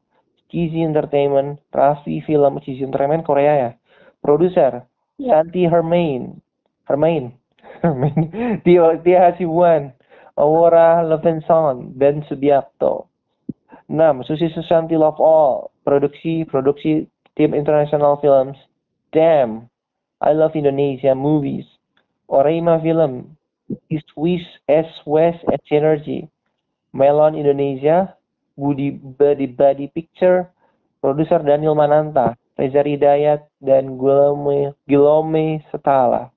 Cheesy 0.50 0.84
Entertainment, 0.84 1.60
Raffi 1.74 2.26
Film, 2.26 2.60
Cheesy 2.64 2.84
Entertainment 2.84 3.26
Korea 3.26 3.54
ya. 3.56 3.72
Produser 4.24 4.84
Santi 5.20 5.68
Hermain, 5.68 6.42
Hermain, 6.88 7.34
Hermain, 7.84 8.32
Tio 8.64 8.98
Tia 9.04 9.32
Hasibuan, 9.32 9.94
Aurora 10.36 11.04
Levinson, 11.04 11.94
Ben 11.96 12.24
Subiakto. 12.28 13.10
6. 13.90 14.28
Susi 14.28 14.50
Susanti 14.54 14.94
Love 14.98 15.18
All, 15.20 15.72
produksi 15.84 16.46
produksi 16.46 17.10
tim 17.36 17.54
International 17.54 18.18
Films. 18.22 18.58
Damn, 19.12 19.66
I 20.22 20.32
Love 20.34 20.54
Indonesia 20.54 21.16
Movies. 21.18 21.66
Oreima 22.30 22.78
Film, 22.78 23.34
East 23.90 24.14
West, 24.14 24.62
S 24.70 24.86
West, 25.10 25.42
and 25.50 25.58
Synergy. 25.66 26.30
Melon 26.94 27.34
Indonesia, 27.34 28.14
Budi 28.60 28.92
Badi 28.92 29.48
Badi 29.48 29.88
Picture, 29.88 30.52
produser 31.00 31.40
Daniel 31.40 31.80
Mananta, 31.80 32.36
Reza 32.60 32.84
Hidayat, 32.84 33.48
dan 33.64 33.96
Guillaume, 33.96 34.76
Guillaume 34.84 35.64
Setala. 35.72 36.28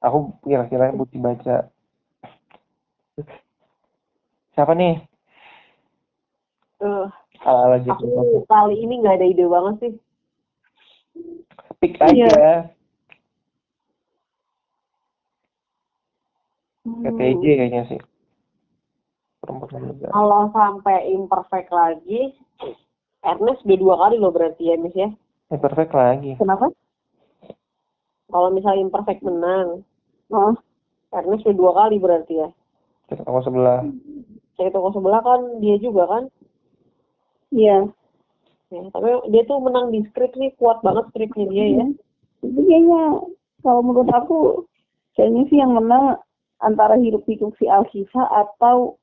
Aku 0.00 0.36
kira-kira 0.44 0.92
butuh 0.92 1.16
baca. 1.16 1.56
Siapa 4.52 4.72
nih? 4.76 5.00
Eh, 6.80 7.06
Ala-ala 7.44 7.76
aku 7.84 8.04
gitu. 8.04 8.44
kali 8.48 8.76
ini 8.80 9.00
nggak 9.00 9.16
ada 9.20 9.26
ide 9.28 9.44
banget 9.44 9.74
sih. 9.80 9.92
Pick 11.80 11.96
Iya. 12.00 12.28
aja. 12.28 12.52
Hmm. 16.84 17.04
PPJ 17.04 17.44
kayaknya 17.44 17.84
sih. 17.92 18.00
Perempuan 19.40 19.82
muda. 19.88 20.06
Kalau 20.12 20.42
sampai 20.52 21.10
imperfect 21.16 21.72
lagi, 21.72 22.36
Ernest 23.24 23.64
udah 23.64 23.78
dua 23.80 23.94
kali 23.96 24.16
loh 24.20 24.32
berarti 24.32 24.68
ya, 24.68 24.76
Miss 24.76 24.96
ya. 24.96 25.08
Eh, 25.50 25.58
perfect 25.60 25.92
lagi. 25.96 26.36
Kenapa? 26.36 26.68
Kalau 28.30 28.48
misalnya 28.54 28.84
imperfect 28.84 29.24
menang, 29.26 29.82
Oh, 30.30 30.54
Ernest 31.10 31.42
udah 31.42 31.56
dua 31.58 31.72
kali 31.74 31.98
berarti 31.98 32.38
ya. 32.38 32.48
Kita 33.10 33.26
toko 33.26 33.42
sebelah. 33.42 33.82
Cek 34.54 34.70
toko 34.70 34.94
sebelah 34.94 35.18
kan 35.26 35.58
dia 35.58 35.76
juga 35.82 36.06
kan. 36.06 36.24
iya. 37.50 37.90
Ya, 38.70 38.86
tapi 38.94 39.10
dia 39.34 39.42
tuh 39.50 39.58
menang 39.58 39.90
di 39.90 40.06
skrip 40.06 40.30
nih, 40.38 40.54
kuat 40.54 40.78
banget 40.86 41.10
skripnya 41.10 41.50
dia 41.50 41.66
ya. 41.82 41.86
Itu 42.46 42.60
kayaknya 42.62 43.02
kalau 43.66 43.82
menurut 43.82 44.06
aku 44.14 44.62
kayaknya 45.18 45.42
sih 45.50 45.58
yang 45.58 45.74
menang 45.74 46.22
antara 46.62 46.94
hirup 46.94 47.26
pikuk 47.26 47.50
si 47.58 47.66
Alkisa 47.66 48.22
atau 48.30 48.99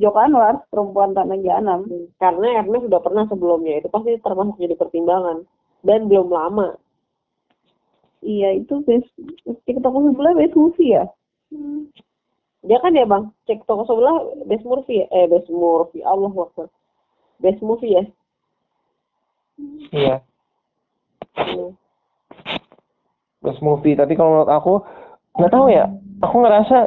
Joko 0.00 0.18
Anwar 0.18 0.64
perempuan 0.72 1.12
tanah 1.12 1.36
jahanam. 1.44 1.84
Karena 2.16 2.64
Ernest 2.64 2.88
udah 2.88 3.00
pernah 3.04 3.24
sebelumnya, 3.28 3.84
itu 3.84 3.88
pasti 3.92 4.16
termasuk 4.24 4.56
jadi 4.56 4.74
pertimbangan. 4.74 5.44
Dan 5.84 6.08
belum 6.08 6.32
lama. 6.32 6.76
Iya 8.20 8.60
itu 8.60 8.84
best 8.84 9.08
cek 9.64 9.80
toko 9.80 10.04
sebelah 10.04 10.36
best 10.36 10.52
movie 10.52 10.92
ya. 10.92 11.08
Dia 12.60 12.76
kan 12.84 12.92
ya 12.92 13.08
bang, 13.08 13.32
cek 13.48 13.64
toko 13.64 13.88
sebelah 13.88 14.44
best 14.44 14.64
movie 14.68 15.04
ya? 15.04 15.06
Eh, 15.08 15.24
best 15.24 15.48
movie, 15.48 16.04
Allah 16.04 16.28
Akbar. 16.28 16.68
Best 17.40 17.64
movie 17.64 17.96
ya? 17.96 18.04
Iya. 19.92 20.16
Hmm. 21.36 21.72
best 23.40 23.60
movie 23.64 23.96
tapi 23.96 24.12
kalau 24.12 24.44
menurut 24.44 24.52
aku 24.52 24.74
nggak 25.40 25.52
tahu 25.52 25.66
ya 25.72 25.88
aku 26.20 26.36
ngerasa 26.44 26.78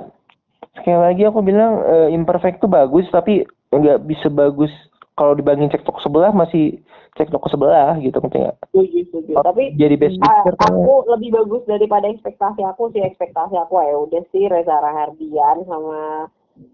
sekali 0.74 0.99
lagi 0.99 1.24
aku 1.30 1.39
bilang 1.45 1.82
uh, 1.82 2.09
imperfect 2.09 2.59
tuh 2.59 2.71
bagus 2.71 3.05
tapi 3.13 3.45
nggak 3.74 4.05
bisa 4.09 4.28
bagus 4.30 4.74
kalau 5.13 5.38
dibanding 5.38 5.69
cek 5.69 5.86
toko 5.86 6.01
sebelah 6.01 6.34
masih 6.34 6.82
cek 7.13 7.30
toko 7.30 7.45
sebelah 7.45 7.93
gitu 8.01 8.17
nggak? 8.17 8.57
Setuju, 8.74 8.99
setuju. 9.09 9.32
Tapi 9.38 9.78
jadi 9.78 9.95
best 9.97 10.17
picture 10.17 10.57
uh, 10.57 10.65
aku 10.65 11.05
lebih 11.13 11.30
bagus 11.38 11.61
daripada 11.69 12.09
ekspektasi 12.09 12.65
aku 12.65 12.89
sih 12.89 13.05
ekspektasi 13.05 13.53
aku 13.53 13.78
ya 13.86 13.97
udah 14.01 14.24
sih 14.34 14.49
Reza 14.49 14.74
Rahardian 14.82 15.61
sama 15.69 16.26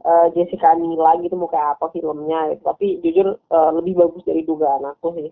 uh, 0.08 0.28
Jessica 0.32 0.76
Nila 0.80 1.20
gitu 1.20 1.36
mau 1.36 1.52
kayak 1.52 1.76
apa 1.76 1.92
filmnya 1.92 2.56
gitu. 2.56 2.64
Tapi 2.64 2.88
jujur 3.04 3.36
uh, 3.52 3.72
lebih 3.76 4.00
bagus 4.00 4.24
dari 4.24 4.48
dugaan 4.48 4.88
aku 4.88 5.12
sih. 5.20 5.30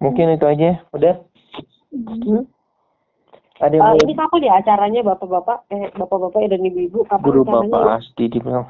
Mungkin 0.00 0.34
itu 0.34 0.46
aja, 0.48 0.82
udah. 0.90 1.14
Hmm? 1.94 2.42
Ada 3.62 3.78
yang 3.78 3.94
uh, 3.94 4.02
ini 4.02 4.14
kapan 4.18 4.42
ya 4.42 4.52
acaranya 4.58 5.00
bapak-bapak 5.06 5.58
eh 5.70 5.86
bapak-bapak 5.94 6.50
dan 6.50 6.66
ibu-ibu 6.66 7.06
kapan 7.06 7.26
Guru 7.30 7.42
acaranya? 7.46 7.70
bapak 7.70 7.94
Asti 8.02 8.24
dibilang. 8.26 8.66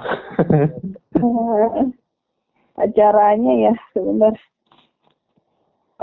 acaranya 2.84 3.52
ya 3.56 3.74
sebentar. 3.96 4.36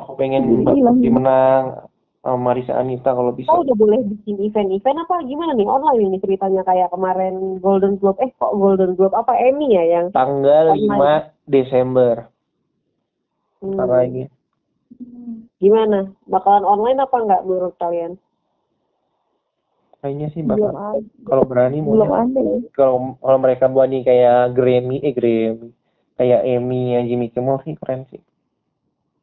Aku 0.02 0.18
pengen 0.18 0.66
di 1.06 1.10
menang 1.14 1.86
sama 2.26 2.38
Marisa 2.50 2.82
Anita 2.82 3.14
kalau 3.14 3.30
bisa. 3.30 3.54
Oh 3.54 3.62
udah 3.62 3.78
boleh 3.78 4.02
bikin 4.10 4.42
event-event 4.42 5.06
apa 5.06 5.22
gimana 5.22 5.54
nih 5.54 5.70
online 5.70 6.10
ini 6.10 6.18
ceritanya 6.18 6.66
kayak 6.66 6.90
kemarin 6.90 7.62
Golden 7.62 8.02
Globe 8.02 8.18
eh 8.26 8.34
kok 8.42 8.58
Golden 8.58 8.98
Globe 8.98 9.14
apa 9.14 9.38
Emmy 9.38 9.78
ya 9.78 9.86
yang 9.86 10.06
tanggal 10.10 10.74
online. 10.74 11.30
5 11.46 11.54
Desember. 11.54 12.14
Hmm. 13.62 13.78
lagi. 13.86 14.26
Gimana? 15.62 16.10
Bakalan 16.26 16.66
online 16.66 16.98
apa 17.06 17.18
enggak 17.22 17.44
menurut 17.46 17.76
kalian? 17.78 18.18
Kayaknya 20.00 20.28
sih 20.32 20.44
bakal 20.48 20.72
kalau 21.28 21.44
berani 21.44 21.84
belum 21.84 22.08
ada 22.08 22.40
ya. 22.40 22.58
kalau 22.72 23.20
kalau 23.20 23.38
mereka 23.40 23.68
berani 23.68 24.08
kayak 24.08 24.56
Grammy 24.56 25.04
eh 25.04 25.12
Grammy 25.12 25.76
kayak 26.16 26.42
Emmy 26.48 26.96
yang 26.96 27.06
Jimmy 27.08 27.28
Kimmel 27.32 27.60
sih 27.64 27.76
keren 27.80 28.08
sih. 28.12 28.20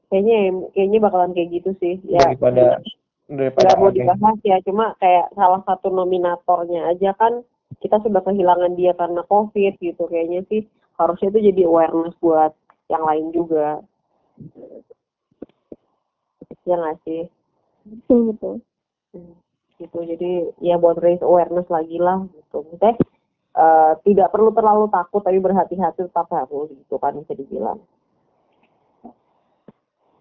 Kayaknya 0.08 0.36
kayaknya 0.72 0.98
bakalan 1.04 1.32
kayak 1.36 1.50
gitu 1.60 1.70
sih. 1.80 2.00
Ya 2.08 2.24
daripada 2.28 2.80
daripada 3.28 3.72
nggak 3.72 3.80
mau 3.80 3.92
dibahas 3.92 4.38
ya 4.44 4.56
cuma 4.64 4.96
kayak 5.00 5.32
salah 5.36 5.60
satu 5.68 5.92
nominatornya 5.92 6.92
aja 6.92 7.12
kan 7.16 7.44
kita 7.82 8.00
sudah 8.00 8.22
kehilangan 8.24 8.76
dia 8.76 8.92
karena 8.96 9.24
covid 9.28 9.76
gitu. 9.80 10.02
Kayaknya 10.08 10.44
sih 10.48 10.64
harusnya 10.96 11.28
itu 11.32 11.52
jadi 11.52 11.62
awareness 11.68 12.16
buat 12.20 12.52
yang 12.92 13.04
lain 13.04 13.26
juga. 13.32 13.80
Ya 16.68 16.76
nggak 16.80 16.96
sih? 17.04 17.28
Betul 17.84 18.32
betul. 18.32 18.54
Hmm 19.16 19.45
gitu. 19.80 19.98
Jadi 20.02 20.30
ya 20.64 20.80
buat 20.80 20.98
raise 21.00 21.22
awareness 21.24 21.68
lagi 21.68 21.96
lah 22.00 22.24
gitu. 22.32 22.64
Maksudnya 22.64 22.94
uh, 23.56 23.92
tidak 24.04 24.28
perlu 24.32 24.50
terlalu 24.52 24.88
takut 24.88 25.22
tapi 25.24 25.38
berhati-hati 25.40 26.08
tetap 26.08 26.28
harus 26.32 26.72
gitu 26.72 26.96
kan 26.96 27.16
bisa 27.20 27.32
dibilang. 27.36 27.78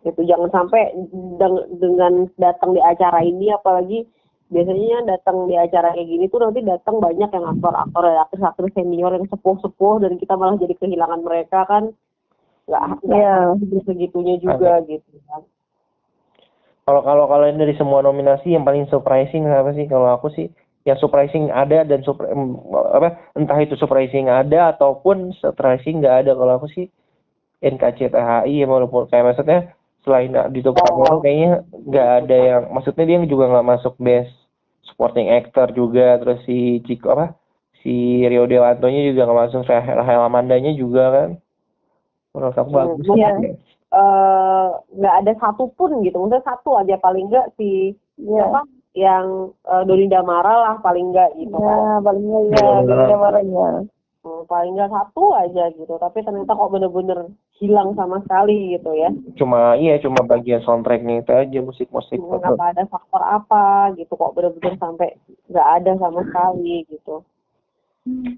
Itu 0.05 0.21
jangan 0.21 0.53
sampai 0.53 0.93
deng 1.41 1.55
dengan 1.81 2.29
datang 2.37 2.77
di 2.77 2.81
acara 2.83 3.25
ini 3.25 3.49
apalagi 3.49 4.05
biasanya 4.45 5.17
datang 5.17 5.49
di 5.49 5.57
acara 5.57 5.97
kayak 5.97 6.05
gini 6.05 6.29
tuh 6.29 6.37
nanti 6.45 6.61
datang 6.61 7.01
banyak 7.01 7.33
yang 7.33 7.45
aktor-aktor 7.57 8.05
aktris-aktris 8.29 8.77
senior 8.77 9.09
yang 9.17 9.25
sepuh-sepuh 9.25 10.05
dan 10.05 10.21
kita 10.21 10.37
malah 10.37 10.61
jadi 10.61 10.77
kehilangan 10.77 11.21
mereka 11.25 11.65
kan. 11.65 11.89
Nggak 12.65 12.83
ya 13.09 13.53
segitunya 13.85 14.41
juga 14.41 14.81
gitu 14.85 15.17
kan 15.29 15.45
kalau 16.85 17.01
kalau 17.01 17.25
kalian 17.25 17.57
dari 17.57 17.73
semua 17.81 18.05
nominasi 18.05 18.53
yang 18.53 18.61
paling 18.61 18.85
surprising 18.93 19.49
apa 19.49 19.73
sih? 19.73 19.89
Kalau 19.89 20.05
aku 20.13 20.29
sih 20.37 20.53
yang 20.85 21.01
surprising 21.01 21.49
ada 21.49 21.81
dan 21.81 22.05
super, 22.05 22.29
apa 22.93 23.33
entah 23.33 23.57
itu 23.57 23.73
surprising 23.73 24.29
ada 24.29 24.69
ataupun 24.69 25.33
surprising 25.41 26.05
nggak 26.05 26.25
ada. 26.25 26.31
Kalau 26.37 26.53
aku 26.61 26.69
sih 26.69 26.85
NKCTHI 27.65 28.53
ya 28.61 28.69
walaupun 28.69 29.09
kayak 29.09 29.33
maksudnya 29.33 29.73
selain 30.05 30.29
di 30.53 30.61
top 30.61 30.77
oh. 30.77 31.25
kayaknya 31.25 31.65
nggak 31.73 32.09
ada 32.21 32.37
yang 32.37 32.63
maksudnya 32.69 33.03
dia 33.09 33.17
juga 33.25 33.49
nggak 33.49 33.65
masuk 33.65 33.97
best 33.97 34.29
supporting 34.85 35.33
actor 35.33 35.73
juga. 35.73 36.21
Terus 36.21 36.45
si 36.45 36.85
Ciko 36.85 37.17
apa 37.17 37.33
si 37.81 38.21
Rio 38.29 38.45
Dewanto 38.45 38.85
nya 38.85 39.09
juga 39.09 39.25
nggak 39.25 39.39
masuk 39.41 39.65
Rahel 39.65 40.21
Amandanya 40.21 40.69
juga 40.77 41.09
kan. 41.09 41.29
Menurut 42.37 42.53
aku 42.53 42.69
hmm, 42.69 42.77
bagus 42.77 43.05
ya. 43.17 43.33
Eh, 43.95 44.67
nggak 44.99 45.15
uh, 45.15 45.19
ada 45.23 45.33
satupun 45.39 46.03
gitu. 46.03 46.19
Maksudnya 46.19 46.43
satu 46.43 46.75
aja 46.75 46.99
paling 46.99 47.31
nggak 47.31 47.55
si 47.55 47.95
yeah. 48.19 48.43
apa 48.51 48.67
yang 48.91 49.55
uh, 49.63 49.87
Doni 49.87 50.11
Damara 50.11 50.51
lah 50.51 50.75
paling 50.83 51.15
nggak 51.15 51.31
gitu 51.39 51.55
yeah, 51.55 52.03
kan. 52.03 52.03
paling 52.03 52.23
nggak 52.27 52.43
ya 52.59 52.69
Doni 52.83 53.03
Damara. 53.07 53.39
Ya 53.39 53.69
hmm, 54.27 54.41
paling 54.51 54.75
nggak 54.75 54.91
satu 54.91 55.31
aja 55.31 55.71
gitu. 55.79 55.95
Tapi 55.95 56.27
ternyata 56.27 56.59
kok 56.59 56.71
bener-bener 56.75 57.31
hilang 57.55 57.95
sama 57.95 58.19
sekali 58.27 58.75
gitu 58.75 58.91
ya. 58.91 59.15
Cuma 59.39 59.79
iya 59.79 59.95
cuma 60.03 60.27
bagian 60.27 60.59
soundtracknya 60.67 61.23
itu 61.23 61.31
aja 61.31 61.59
musik 61.63 61.87
musik 61.87 62.19
hmm, 62.19 62.43
apa 62.43 62.75
ada 62.75 62.83
faktor 62.91 63.23
apa 63.23 63.95
gitu 63.95 64.11
kok 64.11 64.35
bener-bener 64.35 64.75
sampai 64.75 65.15
nggak 65.47 65.67
ada 65.79 65.91
sama 66.03 66.19
sekali 66.27 66.83
gitu. 66.91 67.23
Hmm. 68.05 68.37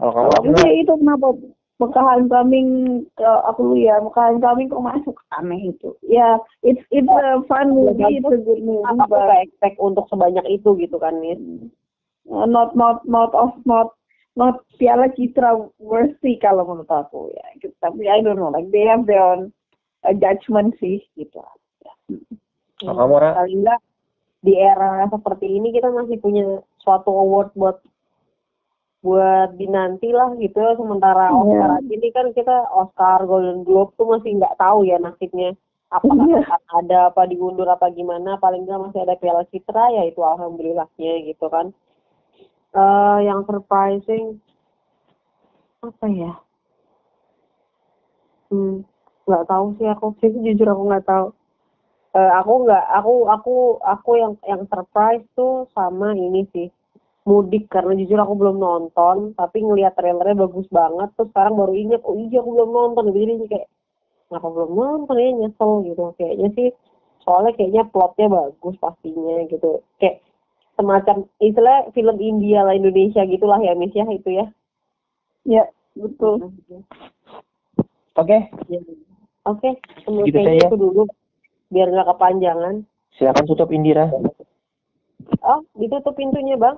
kalau 0.00 0.32
kamu 0.32 0.56
itu 0.80 0.92
kenapa 0.96 1.36
Mekahan 1.82 2.30
Coming 2.30 3.02
ke 3.18 3.30
aku 3.50 3.74
ya 3.74 3.98
Mekahan 3.98 4.38
Coming 4.38 4.70
kok 4.70 4.86
masuk 4.86 5.16
aneh 5.34 5.74
itu 5.74 5.90
ya 6.06 6.38
it's 6.62 6.82
it's 6.94 7.10
a 7.10 7.42
fun 7.50 7.74
movie 7.74 8.22
it's 8.22 8.30
a 8.30 8.38
good 8.38 8.62
movie 8.62 8.86
apa 8.86 9.10
but 9.10 9.26
expect 9.42 9.76
untuk 9.82 10.06
sebanyak 10.06 10.46
itu 10.46 10.78
gitu 10.78 10.96
kan 11.02 11.18
nih 11.18 11.34
uh, 12.30 12.46
not 12.46 12.78
not 12.78 13.02
not 13.02 13.34
of 13.34 13.50
not 13.66 13.98
not 14.38 14.62
Piala 14.78 15.10
Citra 15.18 15.58
worthy 15.82 16.38
kalau 16.38 16.64
menurut 16.64 16.88
aku 16.88 17.34
ya 17.34 17.46
gitu. 17.58 17.74
tapi 17.82 18.06
I 18.06 18.22
don't 18.22 18.38
know 18.38 18.54
like 18.54 18.70
they 18.70 18.86
have 18.86 19.04
their 19.04 19.20
own 19.20 19.50
uh, 20.06 20.14
judgment 20.14 20.78
sih 20.78 21.02
gitu 21.18 21.42
ya. 21.82 21.92
Hmm. 22.08 22.24
Kamu 22.82 23.14
Paling 23.18 23.62
enggak 23.62 23.80
di 24.42 24.58
era 24.58 25.06
seperti 25.06 25.46
ini 25.46 25.70
kita 25.70 25.86
masih 25.94 26.18
punya 26.18 26.42
suatu 26.82 27.14
award 27.14 27.54
buat 27.54 27.78
buat 29.02 29.58
dinanti 29.58 30.14
lah 30.14 30.32
gitu. 30.38 30.62
Sementara 30.78 31.28
yeah. 31.28 31.36
Oscar 31.36 31.70
ini 31.90 32.08
kan 32.14 32.26
kita 32.30 32.56
Oscar 32.70 33.26
Golden 33.26 33.66
Globe 33.66 33.92
tuh 33.98 34.06
masih 34.14 34.38
nggak 34.38 34.56
tahu 34.56 34.86
ya 34.86 34.96
nasibnya. 35.02 35.52
Apa 35.92 36.08
yeah. 36.30 36.46
ada 36.72 37.10
apa 37.10 37.26
diundur 37.26 37.66
apa 37.66 37.90
gimana. 37.90 38.38
Paling 38.38 38.64
nggak 38.64 38.80
masih 38.88 39.02
ada 39.02 39.18
Piala 39.18 39.42
Citra 39.50 39.90
ya 39.92 40.06
itu 40.06 40.22
alhamdulillahnya 40.22 41.12
gitu 41.28 41.46
kan. 41.50 41.74
Uh, 42.72 43.20
yang 43.20 43.44
surprising 43.44 44.40
apa 45.82 46.06
ya? 46.08 46.32
Hmm 48.48 48.86
nggak 49.26 49.46
tahu 49.50 49.66
sih 49.82 49.86
aku. 49.90 50.14
Sih 50.22 50.30
jujur 50.30 50.70
aku 50.70 50.82
nggak 50.88 51.06
tahu. 51.10 51.26
Uh, 52.12 52.32
aku 52.38 52.52
nggak 52.68 52.84
aku 52.92 53.14
aku 53.24 53.54
aku 53.82 54.10
yang 54.20 54.32
yang 54.44 54.62
surprise 54.68 55.24
tuh 55.32 55.64
sama 55.72 56.12
ini 56.12 56.44
sih 56.52 56.68
mudik 57.22 57.70
karena 57.70 57.94
jujur 57.94 58.18
aku 58.18 58.34
belum 58.34 58.58
nonton 58.58 59.38
tapi 59.38 59.62
ngelihat 59.62 59.94
trailernya 59.94 60.42
bagus 60.42 60.66
banget 60.74 61.06
terus 61.14 61.30
sekarang 61.30 61.54
baru 61.54 61.74
ingat 61.74 62.02
oh 62.02 62.18
iya 62.18 62.42
aku 62.42 62.50
belum 62.50 62.70
nonton. 62.74 63.14
Jadi 63.14 63.46
kayak 63.46 63.66
kenapa 64.26 64.46
belum 64.50 64.70
nonton 64.74 65.16
ya? 65.22 65.28
Nyesel 65.30 65.70
gitu. 65.86 66.02
Kayaknya 66.18 66.48
sih 66.58 66.68
soalnya 67.22 67.54
kayaknya 67.54 67.82
plotnya 67.94 68.26
bagus 68.26 68.74
pastinya 68.82 69.36
gitu. 69.46 69.70
Kayak 70.02 70.26
semacam 70.74 71.16
istilah 71.38 71.78
film 71.94 72.16
India 72.18 72.66
lah 72.66 72.74
Indonesia 72.74 73.22
gitulah 73.22 73.60
ya 73.62 73.72
Miss 73.78 73.94
ya 73.94 74.06
itu 74.10 74.30
ya. 74.34 74.46
Ya 75.46 75.64
betul. 75.94 76.50
Oke. 76.52 76.90
Okay. 78.18 78.40
ya. 78.66 78.80
oke 79.42 79.58
okay. 79.58 80.26
gitu 80.26 80.38
itu 80.38 80.74
dulu 80.74 81.02
biar 81.70 81.86
nggak 81.86 82.10
kepanjangan. 82.18 82.82
Silakan 83.14 83.46
tutup 83.46 83.70
Indira. 83.70 84.10
Oh 85.46 85.62
ditutup 85.78 86.18
pintunya 86.18 86.58
bang 86.58 86.74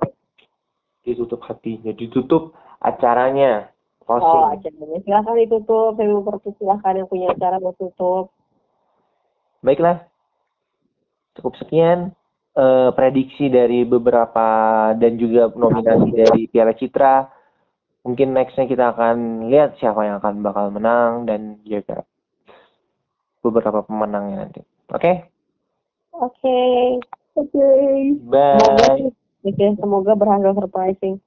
ditutup 1.04 1.40
hatinya, 1.44 1.92
ditutup 1.92 2.56
acaranya. 2.80 3.70
Closing. 4.04 4.40
Oh, 4.40 4.52
acaranya. 4.52 4.98
Silahkan 5.04 5.36
ditutup. 5.40 5.96
Saya 5.96 6.08
mau 6.12 6.52
silahkan 6.60 6.92
yang 6.96 7.08
punya 7.08 7.26
acara 7.32 7.56
mau 7.60 7.72
tutup. 7.76 8.32
Baiklah. 9.64 10.04
Cukup 11.40 11.56
sekian 11.56 12.12
uh, 12.56 12.92
prediksi 12.92 13.48
dari 13.48 13.88
beberapa 13.88 14.46
dan 14.96 15.16
juga 15.16 15.48
nominasi 15.56 16.10
dari 16.12 16.42
Piala 16.48 16.76
Citra. 16.76 17.32
Mungkin 18.04 18.36
nextnya 18.36 18.68
kita 18.68 18.92
akan 18.92 19.48
lihat 19.48 19.80
siapa 19.80 20.04
yang 20.04 20.20
akan 20.20 20.44
bakal 20.44 20.68
menang 20.68 21.24
dan 21.24 21.56
juga 21.64 22.04
beberapa 23.40 23.80
pemenangnya 23.88 24.44
nanti. 24.44 24.60
Oke? 24.92 25.00
Okay? 25.00 25.16
Oke. 26.12 26.28
Okay. 26.36 26.76
Oke. 27.34 27.48
Okay. 27.50 28.12
Bye. 28.28 29.23
Oke, 29.44 29.66
semoga 29.76 30.12
berhasil 30.16 30.52
surprising. 30.56 31.23